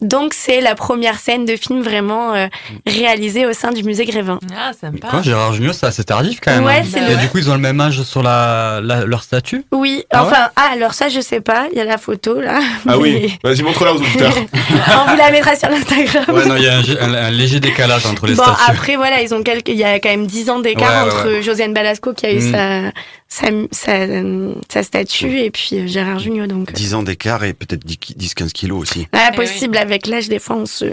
[0.00, 2.46] Donc c'est la première scène de film vraiment euh,
[2.86, 4.38] réalisée au sein du musée Grévin.
[4.56, 5.08] Ah, sympa.
[5.08, 6.64] Quoi, Gérard Junior, c'est assez tardif quand même.
[6.64, 6.88] Ouais, hein.
[6.88, 9.64] c'est Et le- du coup, ils ont le même âge sur la, la- leur statut
[9.72, 12.60] Oui, Ah enfin, ah, alors ça, je sais pas, il y a la photo là.
[12.88, 14.32] Ah oui, vas-y, montre-la aux auditeurs.
[15.06, 16.24] On vous la mettra sur l'Instagram.
[16.34, 18.60] Ouais, non, il y a un, un- un léger décalage entre les Bon, statuts.
[18.68, 21.42] après, voilà, ils ont quelques, il y a quand même 10 ans d'écart entre ouais.
[21.42, 22.52] Josiane Balasco qui a eu Mm.
[22.52, 22.80] sa,
[23.32, 26.68] sa, sa, euh, sa statue et puis euh, Gérard Junior, donc.
[26.68, 29.08] euh, 10 ans d'écart et peut-être 10-15 kilos aussi.
[29.14, 30.84] Ah, Eh possible, avec l'âge, des fois, on se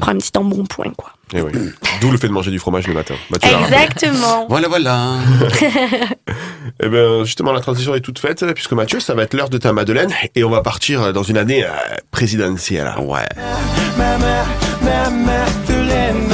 [0.00, 1.12] prend un petit embonpoint, quoi.
[1.34, 1.52] Et oui.
[2.00, 3.14] D'où le fait de manger du fromage le matin.
[3.28, 3.36] Bah.
[3.42, 4.46] Exactement.
[4.48, 5.16] Voilà, voilà.
[6.82, 9.58] Eh bien, justement, la transition est toute faite, puisque Mathieu, ça va être l'heure de
[9.58, 11.68] ta Madeleine, et on va partir dans une année euh,
[12.10, 12.90] présidentielle.
[13.00, 13.28] Ouais.
[13.98, 14.46] Ma mère,
[14.82, 16.31] ma Madeleine.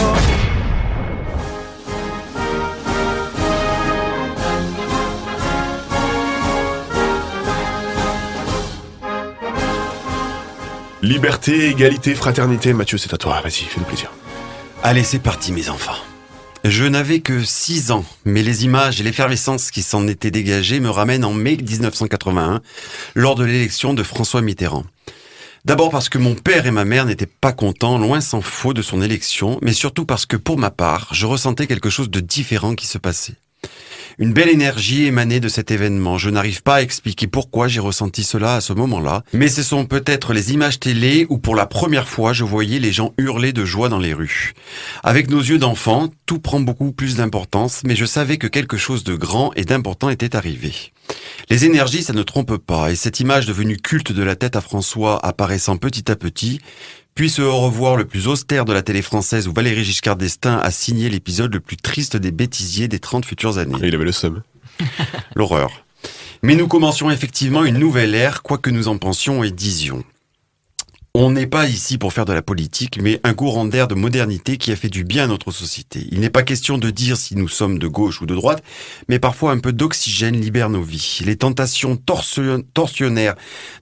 [11.03, 12.73] Liberté, égalité, fraternité.
[12.73, 13.41] Mathieu, c'est à toi.
[13.41, 14.11] Vas-y, fais-nous plaisir.
[14.83, 15.97] Allez, c'est parti, mes enfants.
[16.65, 20.91] Je n'avais que 6 ans, mais les images et l'effervescence qui s'en étaient dégagées me
[20.91, 22.63] ramènent en mai 1981,
[23.15, 24.85] lors de l'élection de François Mitterrand.
[25.65, 28.83] D'abord parce que mon père et ma mère n'étaient pas contents, loin s'en faut, de
[28.83, 32.75] son élection, mais surtout parce que pour ma part, je ressentais quelque chose de différent
[32.75, 33.37] qui se passait.
[34.19, 36.19] Une belle énergie émanait de cet événement.
[36.19, 39.87] Je n'arrive pas à expliquer pourquoi j'ai ressenti cela à ce moment-là, mais ce sont
[39.87, 43.65] peut-être les images télé où pour la première fois je voyais les gens hurler de
[43.65, 44.55] joie dans les rues.
[45.05, 49.05] Avec nos yeux d'enfant, tout prend beaucoup plus d'importance, mais je savais que quelque chose
[49.05, 50.75] de grand et d'important était arrivé.
[51.49, 54.61] Les énergies, ça ne trompe pas, et cette image devenue culte de la tête à
[54.61, 56.61] François apparaissant petit à petit,
[57.19, 60.57] puis ce au revoir le plus austère de la télé française où Valéry Giscard d'Estaing
[60.57, 63.75] a signé l'épisode le plus triste des bêtisiers des 30 futures années.
[63.83, 64.43] Il avait le seum.
[65.35, 65.85] L'horreur.
[66.45, 70.05] Mais nous commencions effectivement une nouvelle ère, quoi que nous en pensions et disions.
[71.21, 74.57] On n'est pas ici pour faire de la politique, mais un courant d'air de modernité
[74.57, 76.07] qui a fait du bien à notre société.
[76.13, 78.63] Il n'est pas question de dire si nous sommes de gauche ou de droite,
[79.09, 81.19] mais parfois un peu d'oxygène libère nos vies.
[81.25, 83.35] Les tentations torsion- torsionnaires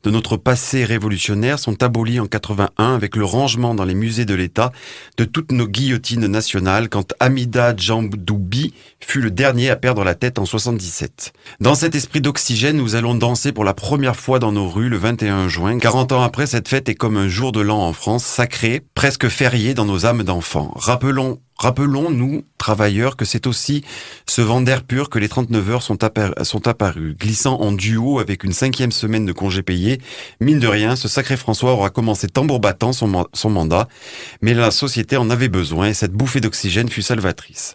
[0.03, 4.35] de notre passé révolutionnaire sont abolies en 81 avec le rangement dans les musées de
[4.35, 4.73] l'État
[5.19, 10.39] de toutes nos guillotines nationales quand Amida Djamboubi fut le dernier à perdre la tête
[10.39, 11.33] en 77.
[11.61, 14.97] Dans cet esprit d'oxygène, nous allons danser pour la première fois dans nos rues le
[14.97, 15.79] 21 juin.
[15.79, 19.29] 40 ans après, cette fête est comme un jour de l'an en France, sacré, presque
[19.29, 20.73] férié dans nos âmes d'enfants.
[20.77, 23.83] Rappelons Rappelons-nous, travailleurs, que c'est aussi
[24.27, 28.19] ce vent d'air pur que les 39 heures sont, appar- sont apparus, glissant en duo
[28.19, 29.99] avec une cinquième semaine de congé payé.
[30.41, 33.89] Mine de rien, ce sacré François aura commencé tambour battant son, son mandat,
[34.43, 37.75] mais la société en avait besoin et cette bouffée d'oxygène fut salvatrice.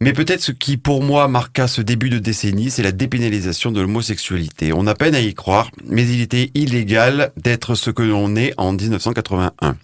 [0.00, 3.80] Mais peut-être ce qui, pour moi, marqua ce début de décennie, c'est la dépénalisation de
[3.80, 4.72] l'homosexualité.
[4.72, 8.52] On a peine à y croire, mais il était illégal d'être ce que l'on est
[8.58, 9.76] en 1981.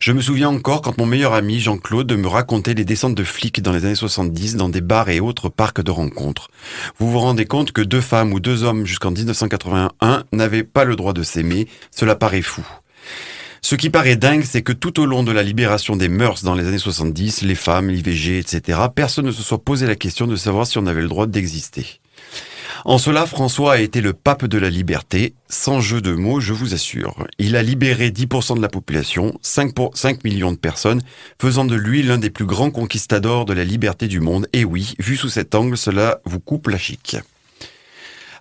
[0.00, 3.62] Je me souviens encore quand mon meilleur ami Jean-Claude me racontait les descentes de flics
[3.62, 6.48] dans les années 70 dans des bars et autres parcs de rencontres.
[6.98, 10.96] Vous vous rendez compte que deux femmes ou deux hommes jusqu'en 1981 n'avaient pas le
[10.96, 12.66] droit de s'aimer, cela paraît fou.
[13.68, 16.54] Ce qui paraît dingue, c'est que tout au long de la libération des mœurs dans
[16.54, 20.36] les années 70, les femmes, l'IVG, etc., personne ne se soit posé la question de
[20.36, 21.98] savoir si on avait le droit d'exister.
[22.84, 26.52] En cela, François a été le pape de la liberté, sans jeu de mots, je
[26.52, 27.26] vous assure.
[27.40, 31.02] Il a libéré 10% de la population, 5, pour- 5 millions de personnes,
[31.42, 34.46] faisant de lui l'un des plus grands conquistadors de la liberté du monde.
[34.52, 37.16] Et oui, vu sous cet angle, cela vous coupe la chic.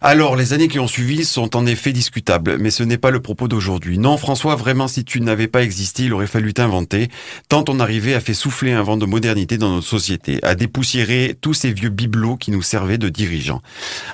[0.07, 3.23] Alors, les années qui ont suivi sont en effet discutables, mais ce n'est pas le
[3.23, 3.97] propos d'aujourd'hui.
[3.97, 7.07] Non, François, vraiment, si tu n'avais pas existé, il aurait fallu t'inventer,
[7.49, 11.35] tant ton arrivée a fait souffler un vent de modernité dans notre société, a dépoussiéré
[11.41, 13.63] tous ces vieux bibelots qui nous servaient de dirigeants.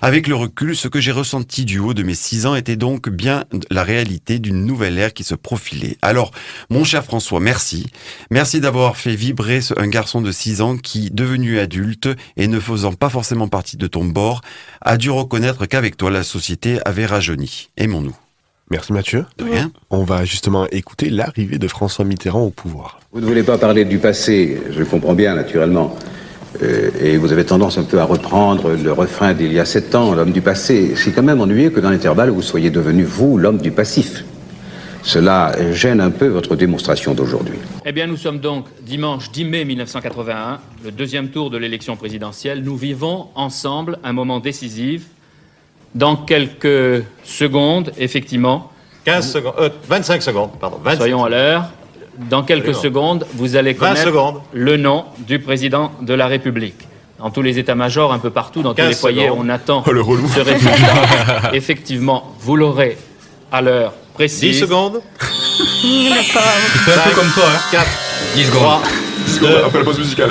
[0.01, 3.09] Avec le recul, ce que j'ai ressenti du haut de mes six ans était donc
[3.09, 5.97] bien la réalité d'une nouvelle ère qui se profilait.
[6.01, 6.31] Alors,
[6.69, 7.87] mon cher François, merci.
[8.29, 12.93] Merci d'avoir fait vibrer un garçon de six ans qui, devenu adulte et ne faisant
[12.93, 14.39] pas forcément partie de ton bord,
[14.79, 17.69] a dû reconnaître qu'avec toi, la société avait rajeuni.
[17.75, 18.15] Aimons-nous.
[18.69, 19.25] Merci Mathieu.
[19.39, 19.71] De rien.
[19.89, 22.99] On va justement écouter l'arrivée de François Mitterrand au pouvoir.
[23.11, 25.97] Vous ne voulez pas parler du passé, je le comprends bien naturellement.
[26.61, 29.95] Euh, et vous avez tendance un peu à reprendre le refrain d'il y a sept
[29.95, 30.93] ans, l'homme du passé.
[30.95, 34.23] C'est quand même ennuyeux que dans l'intervalle, vous soyez devenu, vous, l'homme du passif.
[35.01, 37.57] Cela gêne un peu votre démonstration d'aujourd'hui.
[37.88, 42.61] Eh bien, nous sommes donc dimanche 10 mai 1981, le deuxième tour de l'élection présidentielle.
[42.61, 45.07] Nous vivons ensemble un moment décisif.
[45.95, 48.71] Dans quelques secondes, effectivement.
[49.05, 50.77] 15 secondes, euh, 25 secondes, pardon.
[50.83, 51.65] 25 Soyons à l'heure.
[52.29, 56.87] Dans quelques secondes, vous allez 20 connaître le nom du président de la République.
[57.19, 59.45] Dans tous les états-majors, un peu partout, dans tous 15 les foyers, secondes.
[59.45, 60.27] on attend Oh, le relou.
[60.27, 61.51] ce résultat.
[61.53, 62.97] Effectivement, vous l'aurez
[63.51, 64.51] à l'heure précise.
[64.53, 65.01] 10 secondes.
[65.25, 67.85] C'est un peu comme toi, hein 4,
[68.35, 68.61] 10 secondes.
[68.61, 68.81] 3,
[69.41, 70.29] Deux, Après la pause musicale.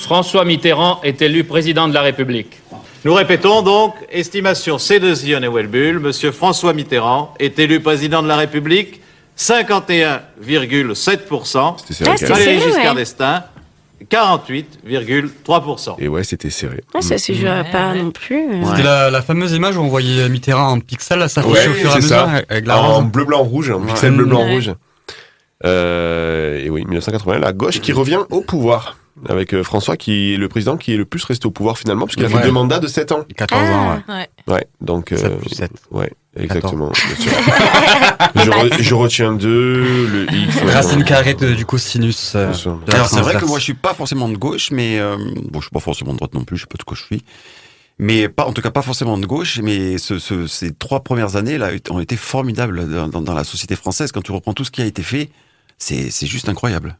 [0.00, 2.60] François Mitterrand est élu président de la République.
[3.04, 8.36] Nous répétons donc, estimation C2 et Welbull, Monsieur François Mitterrand est élu président de la
[8.36, 9.00] République,
[9.36, 11.74] 51,7%.
[11.78, 13.00] C'était serré, Ah, c'était Valéry serré, Giscard ouais.
[13.00, 13.42] d'Estaing,
[14.10, 15.96] 48,3%.
[15.98, 16.82] Et ouais, c'était serré.
[16.94, 18.54] Ah, ça se joue pas non plus.
[18.54, 18.64] euh.
[18.70, 21.90] C'était la, la fameuse image où on voyait Mitterrand en pixel, là, s'afficher au fur
[21.90, 22.30] et à mesure ça.
[22.48, 23.04] avec la en rose.
[23.04, 23.86] bleu, blanc, rouge, en Ouais.
[23.88, 24.54] pixel bleu, blanc, Ouais.
[24.54, 24.72] rouge.
[25.64, 28.96] Euh, et oui, 1980, la gauche qui revient au pouvoir.
[29.28, 32.06] Avec euh, François qui est le président qui est le plus resté au pouvoir finalement,
[32.06, 32.42] puisqu'il a fait Ouais.
[32.42, 33.24] deux mandats de 7 ans.
[33.36, 34.14] 14 ans, ouais.
[34.14, 34.28] Ouais.
[34.54, 35.12] Ouais, donc.
[35.12, 35.70] euh, 7 plus 7.
[35.92, 36.90] Ouais, exactement.
[36.90, 37.32] bien sûr.
[38.34, 40.56] je, re- je retiens deux, le X.
[40.62, 42.32] Racine carrée de- du cosinus.
[42.34, 42.52] euh,
[42.92, 45.16] Alors c'est vrai que moi je suis pas forcément de gauche, mais euh,
[45.50, 47.04] bon je suis pas forcément de droite non plus, je sais pas de quoi je
[47.04, 47.22] suis.
[48.00, 51.36] Mais pas, en tout cas pas forcément de gauche, mais ce, ce- ces trois premières
[51.36, 54.10] années là ont été formidables dans, dans- dans la société française.
[54.10, 55.30] Quand tu reprends tout ce qui a été fait,
[55.78, 56.96] c'est juste incroyable.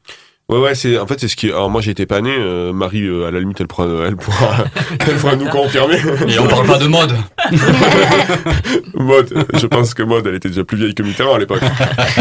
[0.50, 2.74] Ouais, ouais, c'est, en fait, c'est ce qui, alors moi, j'ai été pas né, euh,
[2.74, 4.64] Marie, euh, à la limite, elle pourra, elle pourra,
[5.00, 5.96] elle pourra nous confirmer.
[6.28, 7.16] Et on parle pas de mode.
[8.94, 11.62] Mode, je pense que Mode, elle était déjà plus vieille que Mitterrand à l'époque.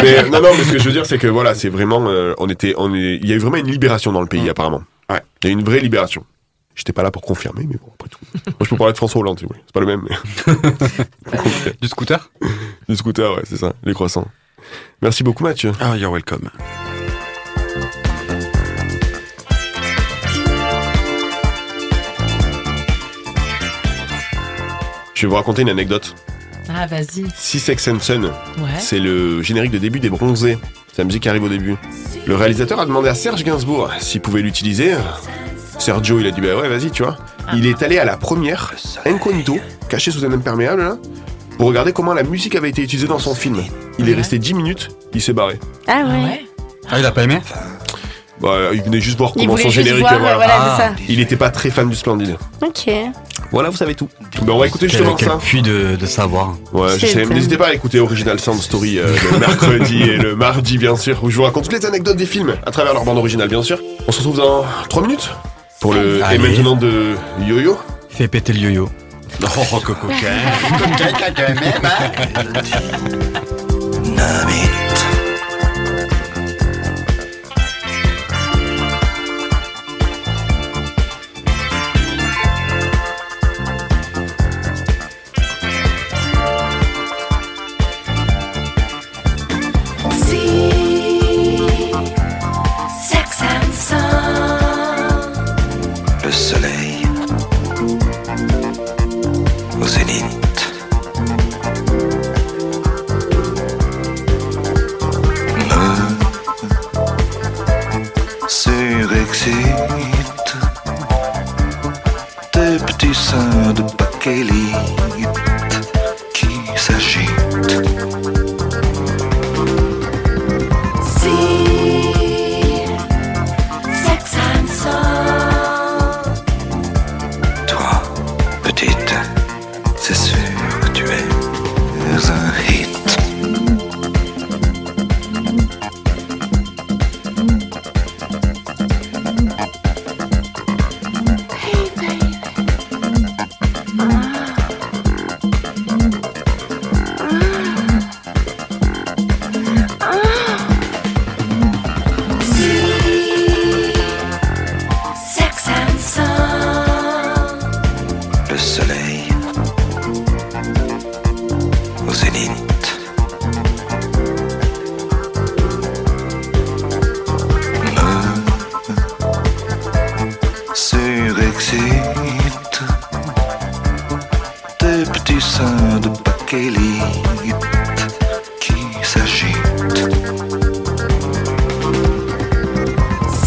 [0.02, 2.34] Mais, non, non, mais ce que je veux dire, c'est que voilà, c'est vraiment, euh,
[2.38, 4.84] on était, on est, il y a eu vraiment une libération dans le pays, apparemment.
[5.10, 5.22] Ouais.
[5.42, 6.26] Il y a eu une vraie libération.
[6.76, 8.20] J'étais pas là pour confirmer, mais bon, après tout.
[8.48, 9.62] Moi, je peux parler de François Hollande, si vous voulez.
[9.66, 11.74] C'est pas le même, mais.
[11.82, 12.32] Du scooter?
[12.88, 14.28] Du scooter, ouais, c'est ça, les croissants.
[15.02, 15.74] Merci beaucoup, Mathieu.
[15.82, 16.50] Ah, you're welcome.
[25.24, 26.16] Je vais vous raconter une anecdote.
[26.68, 27.24] Ah, vas-y.
[27.38, 28.32] Si Sex and Son, Ouais.
[28.78, 30.58] c'est le générique de début des Bronzés.
[30.92, 31.78] C'est la musique qui arrive au début.
[32.28, 34.96] Le réalisateur a demandé à Serge Gainsbourg s'il pouvait l'utiliser.
[35.80, 37.16] Sergio, il a dit bah ouais, vas-y, tu vois.
[37.54, 38.74] Il est allé à la première,
[39.06, 39.56] incognito,
[39.88, 40.98] caché sous un imperméable, là,
[41.58, 43.64] pour regarder comment la musique avait été utilisée dans son film.
[44.00, 45.58] Il est resté 10 minutes, il s'est barré.
[45.88, 46.46] Ah ouais.
[46.92, 47.40] Ah, il a pas aimé?
[48.44, 50.02] Bah, il venait juste voir comment son générique.
[50.02, 50.36] voir, voilà.
[50.36, 50.92] voilà, ça.
[51.08, 52.36] Il était pas très fan du Splendide.
[52.62, 52.92] Ok.
[53.52, 54.10] Voilà, vous savez tout.
[54.42, 55.38] Ben, on va écouter Quel, justement quel ça.
[55.38, 56.56] puits de, de savoir.
[56.74, 56.90] Ouais.
[57.30, 61.24] N'hésitez pas à écouter Original Sound Story euh, le mercredi et le mardi, bien sûr,
[61.24, 63.64] où je vous raconte toutes les anecdotes des films à travers leur bande originale, bien
[63.64, 63.80] sûr.
[64.08, 65.30] On se retrouve dans 3 minutes
[65.80, 66.20] pour le.
[66.20, 66.38] Et Allez.
[66.40, 67.16] maintenant de
[67.48, 67.78] Yo-Yo.
[68.10, 68.90] Fais péter le yo-yo.
[69.42, 70.16] Oh, que coquin.
[70.78, 72.12] Coquin, coquin, même, hein.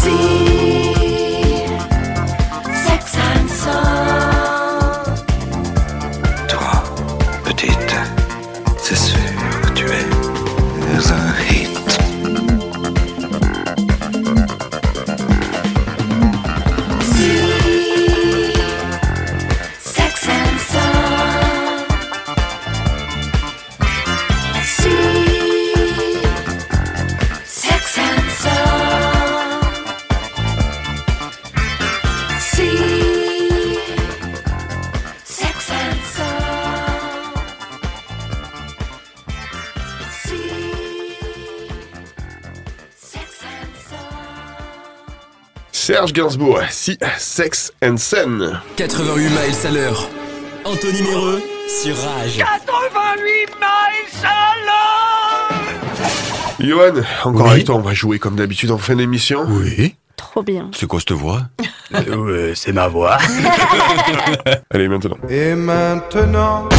[0.07, 0.46] Si
[45.97, 48.61] Serge Gainsbourg, si Sex and Sun.
[48.75, 50.07] 88 miles à l'heure.
[50.63, 52.37] Anthony Méreux sur Rage.
[52.37, 53.25] 88
[53.55, 55.49] miles à l'heure
[56.59, 59.45] Johan, encore avec toi, on va jouer comme d'habitude en fin d'émission.
[59.47, 59.95] Oui.
[60.17, 60.69] Trop bien.
[60.75, 61.41] C'est quoi cette voix?
[61.95, 63.17] Euh, c'est ma voix.
[64.69, 65.17] Allez, maintenant.
[65.27, 66.69] Et maintenant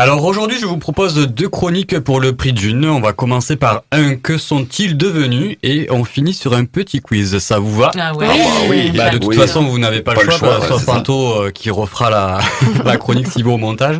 [0.00, 2.84] Alors aujourd'hui, je vous propose deux chroniques pour le prix d'une.
[2.84, 5.56] On va commencer par un que sont-ils devenus?
[5.64, 7.38] Et on finit sur un petit quiz.
[7.38, 7.90] Ça vous va?
[7.98, 8.28] Ah ouais.
[8.30, 8.92] Ah bah oui.
[8.92, 9.36] Bah, de toute Oui.
[9.36, 10.84] façon, vous n'avez pas, Pas le choix, choix, ouais, sauf.
[10.86, 12.38] Panto euh, qui refera la,
[12.84, 13.98] la chronique s'il va au montage.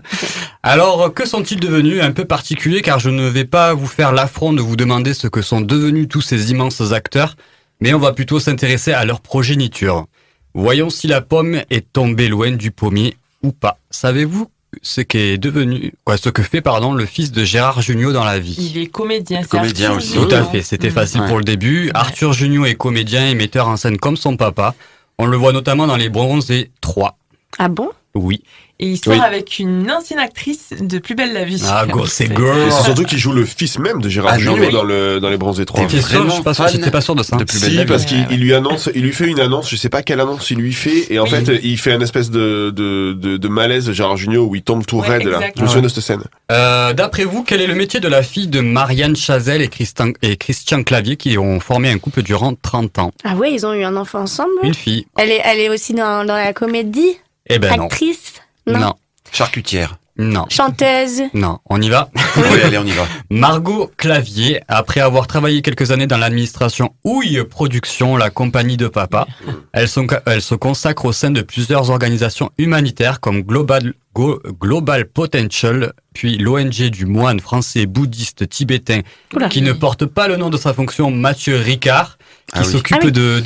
[0.62, 2.00] Alors, que sont-ils devenus?
[2.00, 5.26] Un peu particulier car je ne vais pas vous faire l'affront de vous demander ce
[5.26, 7.34] que sont devenus tous ces immenses acteurs,
[7.80, 10.06] mais on va plutôt s'intéresser à leur progéniture.
[10.54, 13.78] Voyons si la pomme est tombée loin du pommier ou pas.
[13.90, 14.48] Savez-vous
[14.82, 18.38] ce qu'est devenu, quoi, ce que fait, pardon, le fils de Gérard Jugnot dans la
[18.38, 19.40] vie Il est comédien.
[19.42, 20.28] c'est Comédien Arthur aussi.
[20.28, 20.92] tout à fait, c'était Mm.
[20.92, 21.26] facile Ouais.
[21.28, 21.90] pour le début.
[21.94, 24.74] Arthur Jugnot est comédien et metteur en scène comme son papa.
[25.18, 27.16] On le voit notamment dans Les Bronzés 3.
[27.58, 27.90] Ah bon?
[28.14, 28.42] Oui.
[28.80, 29.20] Et il sort Oui.
[29.20, 31.60] avec une ancienne actrice de Plus belle la vie.
[31.68, 32.70] Ah, Gossip Et Girl.
[32.70, 35.28] c'est surtout qu'il joue le fils même de Gérard Ah, Jugnot mais- dans, le, dans
[35.30, 35.84] Les Bronzés 3.
[35.86, 37.36] T'es sûr Je suis pas sûr, fan j'étais pas sûr de ça.
[37.36, 37.88] de Plus belle Si, la vie.
[37.88, 40.50] parce qu'il il lui annonce, il lui fait une annonce, je sais pas quelle annonce
[40.52, 41.30] il lui fait, et en Oui.
[41.30, 44.86] fait, il fait un espèce de, de, de, de malaise Gérard Jugnot où il tombe
[44.86, 45.40] tout Ouais, raide, là.
[45.56, 46.22] Je me souviens de cette scène.
[46.52, 50.12] Euh, D'après vous, quel est le métier de la fille de Marianne Chazelle et Christian,
[50.22, 53.10] et Christian Clavier qui ont formé un couple durant 30 ans?
[53.24, 54.52] Ah ouais, ils ont eu un enfant ensemble?
[54.62, 55.04] Une fille.
[55.18, 57.18] Elle est, elle est aussi dans, dans la comédie?
[57.48, 57.84] Eh ben non.
[57.84, 58.34] Actrice?
[58.66, 58.94] Non.
[59.32, 59.96] Charcutière.
[60.20, 60.46] Non.
[60.48, 61.22] Chanteuse?
[61.32, 62.10] Non, on y va?
[62.36, 63.06] Oui, allez, on y va.
[63.30, 69.28] Margot Clavier, après avoir travaillé quelques années dans l'administration Houille Production, la compagnie de papa,
[69.72, 75.04] elle, se- elle se consacre au sein de plusieurs organisations humanitaires comme Global, Go- Global
[75.06, 79.02] Potential, puis l'ONG du moine français bouddhiste tibétain
[79.36, 79.48] Oula.
[79.48, 82.17] qui ne porte pas le nom de sa fonction, Mathieu Ricard,
[82.52, 82.72] qui Ah oui.
[82.72, 83.12] s'occupe Ah oui.
[83.12, 83.40] de,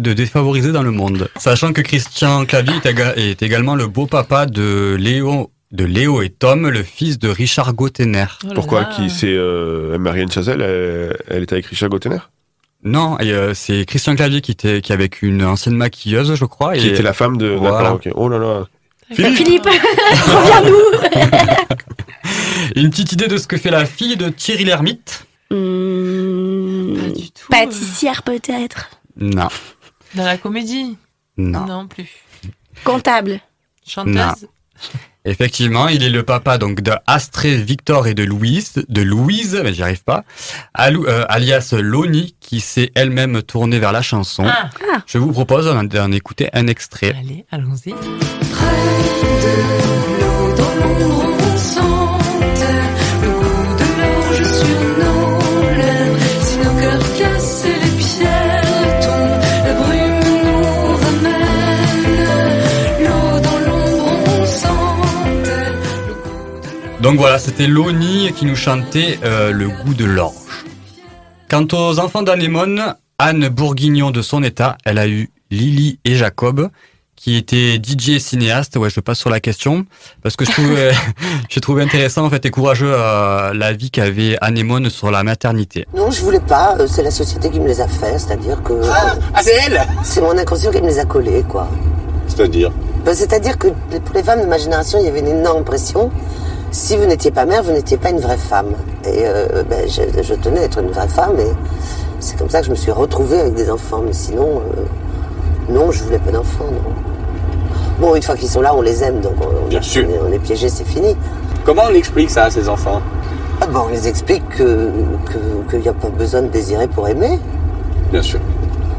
[0.00, 1.28] de défavoriser dans le monde.
[1.38, 6.30] Sachant que Christian Clavier est, éga- est également le beau-papa de Léo, de Léo et
[6.30, 8.26] Tom, le fils de Richard Gottener.
[8.44, 8.84] Oh Pourquoi?
[8.86, 12.18] qui C'est euh, Marianne Chazelle, elle, elle était avec Richard Gottener
[12.82, 16.74] Non, euh, c'est Christian Clavier qui était qui est avec une ancienne maquilleuse, je crois.
[16.74, 17.46] Qui et était la femme de.
[17.48, 17.96] Voilà.
[18.14, 18.64] Oh là là.
[19.12, 19.64] Philippe, Philippe
[20.26, 20.76] reviens-nous.
[22.76, 25.56] Une petite idée de ce que fait la fille de Thierry Lhermitte Hmm,
[26.94, 27.46] Pas du tout.
[27.50, 28.90] Pâtissière peut-être.
[29.16, 29.48] Non,
[30.14, 30.96] Dans la comédie
[31.36, 31.86] non.
[31.88, 32.08] plus.
[32.84, 33.40] Comptable.
[33.86, 34.34] Chanteuse Non.
[35.26, 39.74] Effectivement, il est le papa donc de Astrée, Victor et de Louise, de Louise, mais
[39.74, 40.24] j'y arrive pas,
[40.72, 44.44] Alou- euh, alias Loni, qui s'est elle-même tournée vers la chanson.
[44.46, 44.70] Ah,
[45.06, 47.14] Je vous propose d'en d'en écouter un extrait.
[47.18, 47.94] allez, allons-y.
[67.02, 70.34] Donc voilà, c'était Loni qui nous chantait euh, Le goût de l'orge.
[71.48, 76.68] Quant aux enfants d'Anémone, Anne Bourguignon de son état, elle a eu Lily et Jacob,
[77.16, 78.76] qui étaient DJ et cinéastes.
[78.76, 79.84] Ouais, je passe sur la question,
[80.22, 80.92] parce que je trouvais,
[81.48, 85.86] j'ai trouvé intéressant en fait et courageux euh, la vie qu'avait Anémone sur la maternité.
[85.96, 86.76] Non, je voulais pas.
[86.78, 88.74] euh, C'est la société qui me les a fait, c'est-à-dire que.
[88.92, 91.66] Ah, c'est elle C'est mon inconscient qui me les a collés, quoi.
[92.28, 92.70] C'est-à-dire?
[93.04, 96.10] Ben, C'est-à-dire que pour les femmes de ma génération, il y avait une énorme pression.
[96.70, 98.72] Si vous n'étiez pas mère, vous n'étiez pas une vraie femme.
[99.04, 101.50] Et euh, ben, je, je tenais à être une vraie femme, et
[102.20, 104.02] c'est comme ça que je me suis retrouvée avec des enfants.
[104.06, 106.64] Mais sinon, euh, non, je voulais pas d'enfants.
[108.00, 110.06] Bon, une fois qu'ils sont là, on les aime, donc on, Bien sûr.
[110.08, 111.16] on est, on est piégés, c'est fini.
[111.64, 113.00] Comment on explique ça à ces enfants?
[113.60, 114.90] Ah ben, on les explique que
[115.26, 117.38] que- qu'il n'y a pas besoin de désirer pour aimer.
[118.10, 118.38] Bien sûr.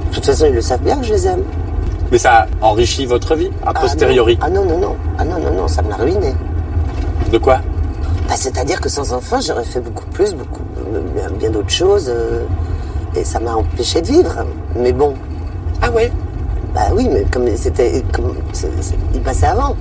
[0.09, 1.41] De toute façon, ils le savent bien que je les aime.
[2.11, 4.37] Mais ça enrichit votre vie, a Ah, posteriori.
[4.37, 4.45] non.
[4.45, 4.95] Ah non, non, non.
[5.17, 6.35] Ah non, non, non, ça me l'a ruiné.
[7.31, 7.61] De quoi
[8.27, 10.61] Bah, C'est-à-dire que sans enfant, j'aurais fait beaucoup plus, beaucoup,
[11.15, 12.09] bien, bien d'autres choses.
[12.09, 12.43] euh,
[13.15, 14.45] et ça m'a empêché de vivre.
[14.75, 15.15] Mais bon.
[15.81, 16.11] Ah ouais
[16.73, 18.01] Bah oui, mais comme c'était.
[18.13, 19.75] Comme, c'est- c'est- il passait avant.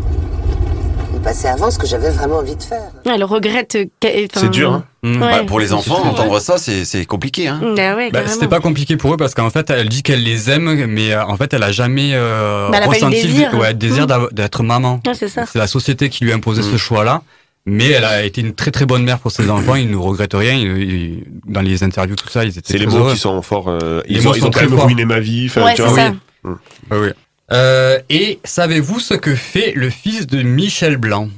[1.15, 2.83] Il passait avant ce que j'avais vraiment envie de faire.
[3.05, 3.77] Elle regrette.
[4.01, 4.85] que- enfin, hein.
[5.03, 5.23] Mm.
[5.23, 5.31] Ouais.
[5.31, 7.47] Bah, pour les enfants, entendre ça, c'est c'est compliqué.
[7.49, 7.61] Hein.
[7.77, 8.33] Bah ouais, Bah, carrément.
[8.33, 11.25] c'était pas compliqué pour eux parce qu'en fait elle dit qu'elle les aime mais euh,
[11.25, 13.55] en fait elle a jamais euh, Bah, elle a pas eu le ressenti le- désir.
[13.55, 14.07] ouais, le désir Mm.
[14.09, 15.01] d'av- d'être maman.
[15.07, 15.45] Ouais, c'est ça.
[15.47, 16.73] C'est la société qui lui a imposé Mm.
[16.73, 17.23] ce choix-là.
[17.67, 19.75] Mais elle a été une très très bonne mère pour ses enfants.
[19.75, 20.55] Ils ne regrettent rien.
[20.55, 23.13] Ils- ils- dans les interviews, tout ça, ils étaient C'est les très mots heureux.
[23.15, 23.69] qui sont forts.
[23.69, 25.47] euh, Les ils, mots ont, ils sont ont quand même ruiné ma vie.
[25.49, 26.15] enfin, Ouais, tu c'est vois, ça.
[26.45, 26.53] oui.
[26.91, 27.09] Ah oui.
[27.53, 31.29] Euh, et savez-vous ce que fait le fils de Michel Blanc?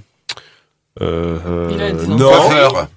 [1.00, 2.16] Euh, euh, Il a des non.
[2.18, 2.88] Coiffeur,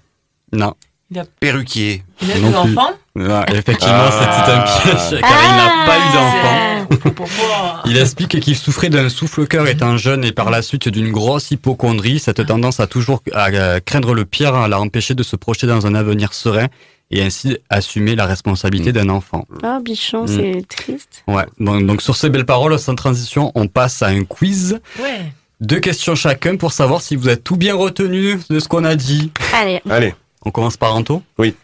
[0.52, 0.74] Non.
[1.12, 2.04] Il a, perruquier.
[2.22, 2.78] il a Non des plus.
[2.78, 2.94] enfants?
[3.16, 4.12] Non, effectivement, Ah.
[4.12, 6.62] c'était un piège car il n'a pas eu d'enfant.
[7.86, 12.20] Il explique qu'il souffrait d'un souffle-cœur étant jeune et par la suite d'une grosse hypochondrie.
[12.20, 15.96] Cette tendance à toujours à craindre le pire l'a empêché de se projeter dans un
[15.96, 16.68] avenir serein
[17.12, 19.46] et ainsi assumer la responsabilité d'un enfant.
[19.64, 20.28] Oh, bichon, Mm.
[20.28, 21.24] c'est triste.
[21.28, 21.46] Ouais.
[21.60, 24.80] Donc, donc sur ces belles paroles, sans transition, on passe à un quiz.
[25.00, 25.32] Ouais.
[25.62, 28.96] Deux questions chacun pour savoir si vous êtes tout bien retenu de ce qu'on a
[28.96, 29.32] dit.
[29.54, 29.82] Allez.
[29.90, 30.14] Allez.
[30.44, 31.24] On commence par Anto?
[31.40, 31.56] Oui.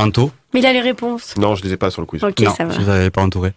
[0.00, 1.36] Anto Mais il a les réponses.
[1.36, 2.22] Non, je les ai pas sur le quiz.
[2.24, 2.74] Ok, Non, ça va.
[2.74, 3.52] je n'avais pas entouré.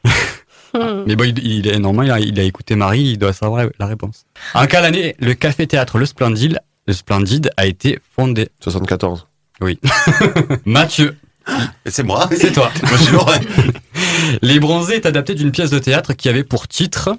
[0.73, 1.03] Hmm.
[1.07, 3.67] Mais bon, il, il est normal, il a, il a écouté Marie, il doit savoir
[3.79, 4.25] la, réponse.
[4.53, 8.49] En quelle année le café-théâtre Le Splendide, le Splendide a été fondé?
[8.61, 9.27] 74.
[9.61, 9.79] Oui.
[10.65, 11.15] Mathieu,
[11.85, 12.27] C'est moi.
[12.35, 12.71] c'est toi.
[12.83, 13.31] Moi, je suis Laurent.
[14.41, 17.15] Les Bronzés est adapté d'une pièce de théâtre qui avait pour titre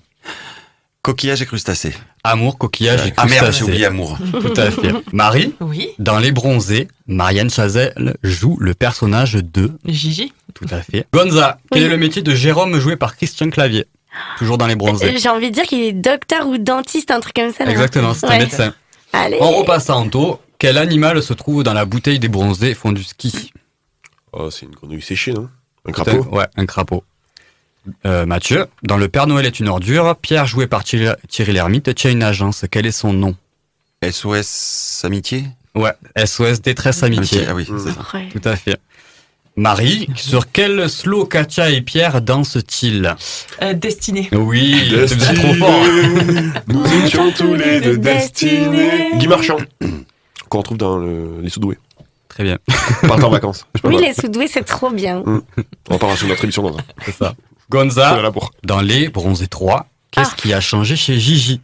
[1.04, 1.92] Coquillage et crustacés.
[2.24, 3.58] Amour, coquillage et Ah merde, crustacés.
[3.58, 4.16] j'ai oublié amour.
[4.32, 4.90] Tout à fait.
[5.12, 5.90] Marie, Oui.
[5.98, 9.70] dans Les Bronzés, Marianne Chazelle joue le personnage de...
[9.84, 10.32] Gigi.
[10.54, 11.06] Tout à fait.
[11.12, 11.86] Gonza, quel Oui.
[11.86, 13.84] est le métier de Jérôme joué par Christian Clavier?
[14.38, 15.18] Toujours dans les bronzés.
[15.18, 17.66] J'ai envie de dire qu'il est docteur ou dentiste, un truc comme ça.
[17.70, 18.72] Exactement, c'est un médecin.
[19.12, 19.36] Allez.
[19.40, 20.40] On repasse à Anto.
[20.58, 23.52] Quel animal se trouve dans la bouteille des bronzés font du ski?
[24.32, 25.50] Oh, c'est une grenouille séchée, non?
[25.86, 26.26] Un crapaud?
[26.32, 27.04] Ouais, un crapaud.
[28.06, 31.94] Euh, Mathieu, dans Le Père Noël est une ordure, Pierre joué par Thierry, Thierry Lhermitte
[31.94, 32.64] tient une agence.
[32.70, 33.34] Quel est son nom?
[34.08, 35.44] SOS Amitié?
[35.74, 35.92] Ouais,
[36.24, 37.46] SOS Détresse Amitié.
[37.46, 37.98] Amitié, ah oui, c'est ça.
[38.16, 38.28] Ouais.
[38.32, 38.76] Tout à fait.
[39.56, 43.14] Marie, sur quel slow Katia et Pierre dansent-ils?
[43.62, 44.28] Euh, Destiné.
[44.32, 44.74] Oui,
[45.06, 45.84] c'est Destinés, trop fort.
[46.68, 49.10] Nous étions tous les deux destinés.
[49.16, 49.58] Guy Marchand,
[50.48, 51.78] qu'on retrouve dans le- les Soudoués.
[52.28, 52.58] Très bien,
[53.02, 53.64] Partant en vacances.
[53.76, 55.22] Je Oui, les soudoués, c'est trop bien.
[55.88, 56.80] On parlera sur notre émission dans un.
[57.04, 57.32] c'est ça.
[57.74, 58.20] Gonza,
[58.62, 60.36] dans Les Bronzés 3, qu'est-ce Ah.
[60.36, 61.60] qui a changé chez Gigi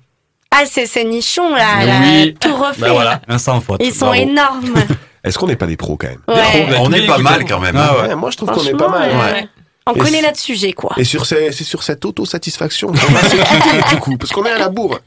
[0.50, 2.34] Ah, c'est ce nichon là, là, Oui.
[2.40, 2.80] tout refait.
[2.82, 3.80] Ben voilà, un sans faute.
[3.84, 4.20] Ils sont Bravo.
[4.22, 4.74] énormes.
[5.24, 6.20] Est-ce qu'on n'est pas des pros quand même?
[6.28, 6.64] Ouais.
[6.66, 7.76] Des pros, On est pas mal quand même.
[7.76, 8.08] Ah ouais.
[8.08, 9.10] Ouais, Moi, je trouve qu'on est pas mal.
[9.10, 9.48] Ouais.
[9.86, 10.92] On Et connaît notre sujet, quoi.
[10.98, 14.44] Et sur ces- c'est sur cette autosatisfaction qu'on va se quitter, du coup, parce qu'on
[14.44, 15.00] est à la bourre.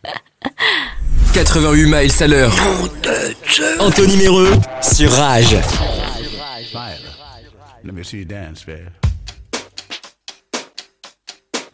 [1.34, 2.54] 88 miles à l'heure.
[3.80, 4.52] Anthony Méreux
[4.82, 5.56] sur Rage.
[7.86, 8.90] Let me see you dance, man.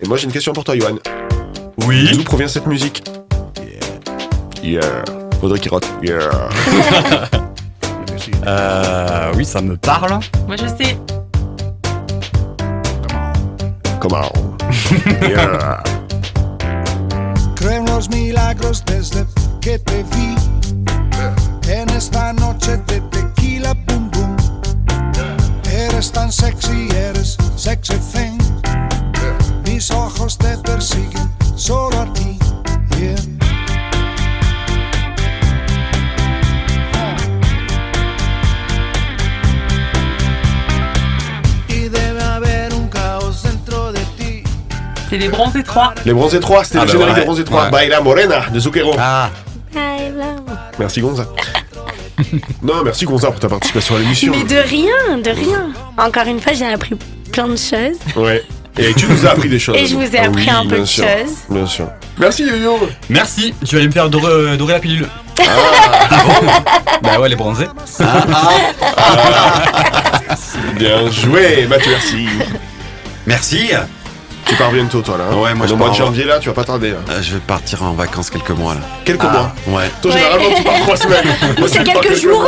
[0.01, 0.95] Et moi, j'ai une question pour toi, Johan.
[1.85, 2.09] Oui.
[2.13, 3.03] D'où provient cette musique?
[4.63, 5.03] Yeah.
[5.41, 5.87] Faudrait qu'il rote.
[6.01, 6.19] Yeah.
[8.11, 8.47] Me see you dance.
[8.47, 10.19] Euh, oui, ça me parle.
[10.47, 10.97] Moi, je sais.
[13.99, 14.31] Comment
[15.27, 15.83] Yeah.
[17.55, 19.25] Creo en los milagros desde
[19.61, 20.35] que te vi
[21.73, 24.37] en esta noche de tequila boom boom.
[25.69, 28.37] Eres tan sexy, eres sexy thing.
[29.79, 32.37] Mis ojos te persiguen solo a ti.
[32.99, 33.15] Yeah.
[45.09, 45.93] C'est les bronzés 3.
[46.05, 47.19] Les Bronzés 3, c'était Ah le bah générique ouais.
[47.21, 47.63] des Bronzés 3.
[47.63, 47.71] Ouais.
[47.71, 48.95] Baila Morena de Zucchero.
[48.99, 49.29] Ah,
[50.77, 51.25] Merci Gonza.
[52.61, 54.33] non, merci Gonza pour ta participation à l'émission.
[54.35, 55.69] Mais de rien, de rien.
[55.97, 56.95] Encore une fois, j'ai appris
[57.31, 57.97] plein de choses.
[58.17, 58.43] Ouais.
[58.79, 59.75] Et tu nous as appris des choses.
[59.77, 61.05] Et je vous ai Ah appris oui, un peu de choses.
[61.49, 61.87] Bien sûr.
[62.17, 62.79] Merci Yo-Yo.
[63.09, 63.53] merci.
[63.65, 65.07] Tu vas aller me faire dorer, dorer la pilule.
[67.01, 67.67] Bah ouais, les bronzés.
[70.75, 72.27] Bien joué, Mathieu, merci.
[73.25, 73.69] Merci.
[74.45, 75.25] Tu pars bientôt, toi, là.
[75.31, 76.89] hein Ouais, moi, je Au mois de pars janvier, là, tu vas pas tarder.
[76.91, 76.97] là.
[77.09, 78.81] Euh, je vais partir en vacances quelques mois là.
[79.05, 79.79] Quelques Ah, mois.
[79.79, 79.89] Ouais.
[80.01, 80.17] Toi, Ouais.
[80.17, 81.25] généralement, tu pars trois semaines.
[81.57, 82.47] Moi, C'est pars quelques jours.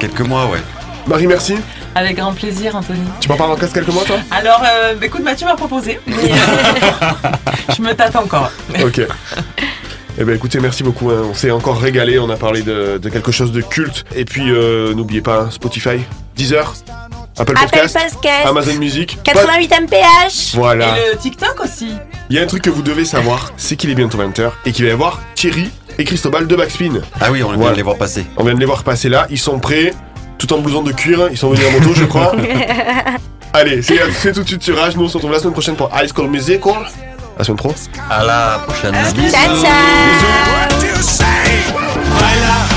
[0.00, 0.58] quelques mois, ouais.
[1.06, 1.56] Marie, merci.
[1.96, 3.00] Avec grand plaisir, Anthony.
[3.20, 5.98] Tu pars pas en classe quelques mois, toi Alors, euh, bah, écoute, Mathieu m'a proposé.
[6.06, 7.28] mais, euh,
[7.76, 8.50] je me tâte encore.
[8.84, 9.00] Ok.
[10.18, 11.10] Eh ben écoutez, merci beaucoup.
[11.10, 11.22] hein.
[11.30, 12.18] On s'est encore régalé.
[12.18, 14.04] On a parlé de, de quelque chose de culte.
[14.14, 15.98] Et puis, euh, n'oubliez pas hein, Spotify,
[16.36, 16.74] Deezer,
[17.38, 18.46] Apple Apple Podcast, Podcast.
[18.46, 19.18] Amazon Music.
[19.24, 20.54] 88 mph.
[20.54, 20.98] Voilà.
[20.98, 21.88] Et le TikTok aussi.
[22.28, 24.72] Il y a un truc que vous devez savoir, c'est qu'il est bientôt 20h et
[24.72, 27.00] qu'il va y avoir Thierry et Cristobal de Backspin.
[27.20, 27.72] Ah oui, on vient Voilà.
[27.72, 28.26] de les voir passer.
[28.36, 29.26] On vient de les voir passer là.
[29.30, 29.92] Ils sont prêts,
[30.38, 31.28] tout en blouson de cuir.
[31.30, 32.32] Ils sont venus en moto, je crois.
[33.52, 34.96] Allez, c'est tout de suite sur Rage.
[34.96, 36.74] Nous, on se retrouve la semaine prochaine pour High School Musical.
[37.38, 37.74] La semaine pro.
[38.10, 38.94] À la prochaine.
[38.94, 39.56] Ciao,
[42.40, 42.75] ciao.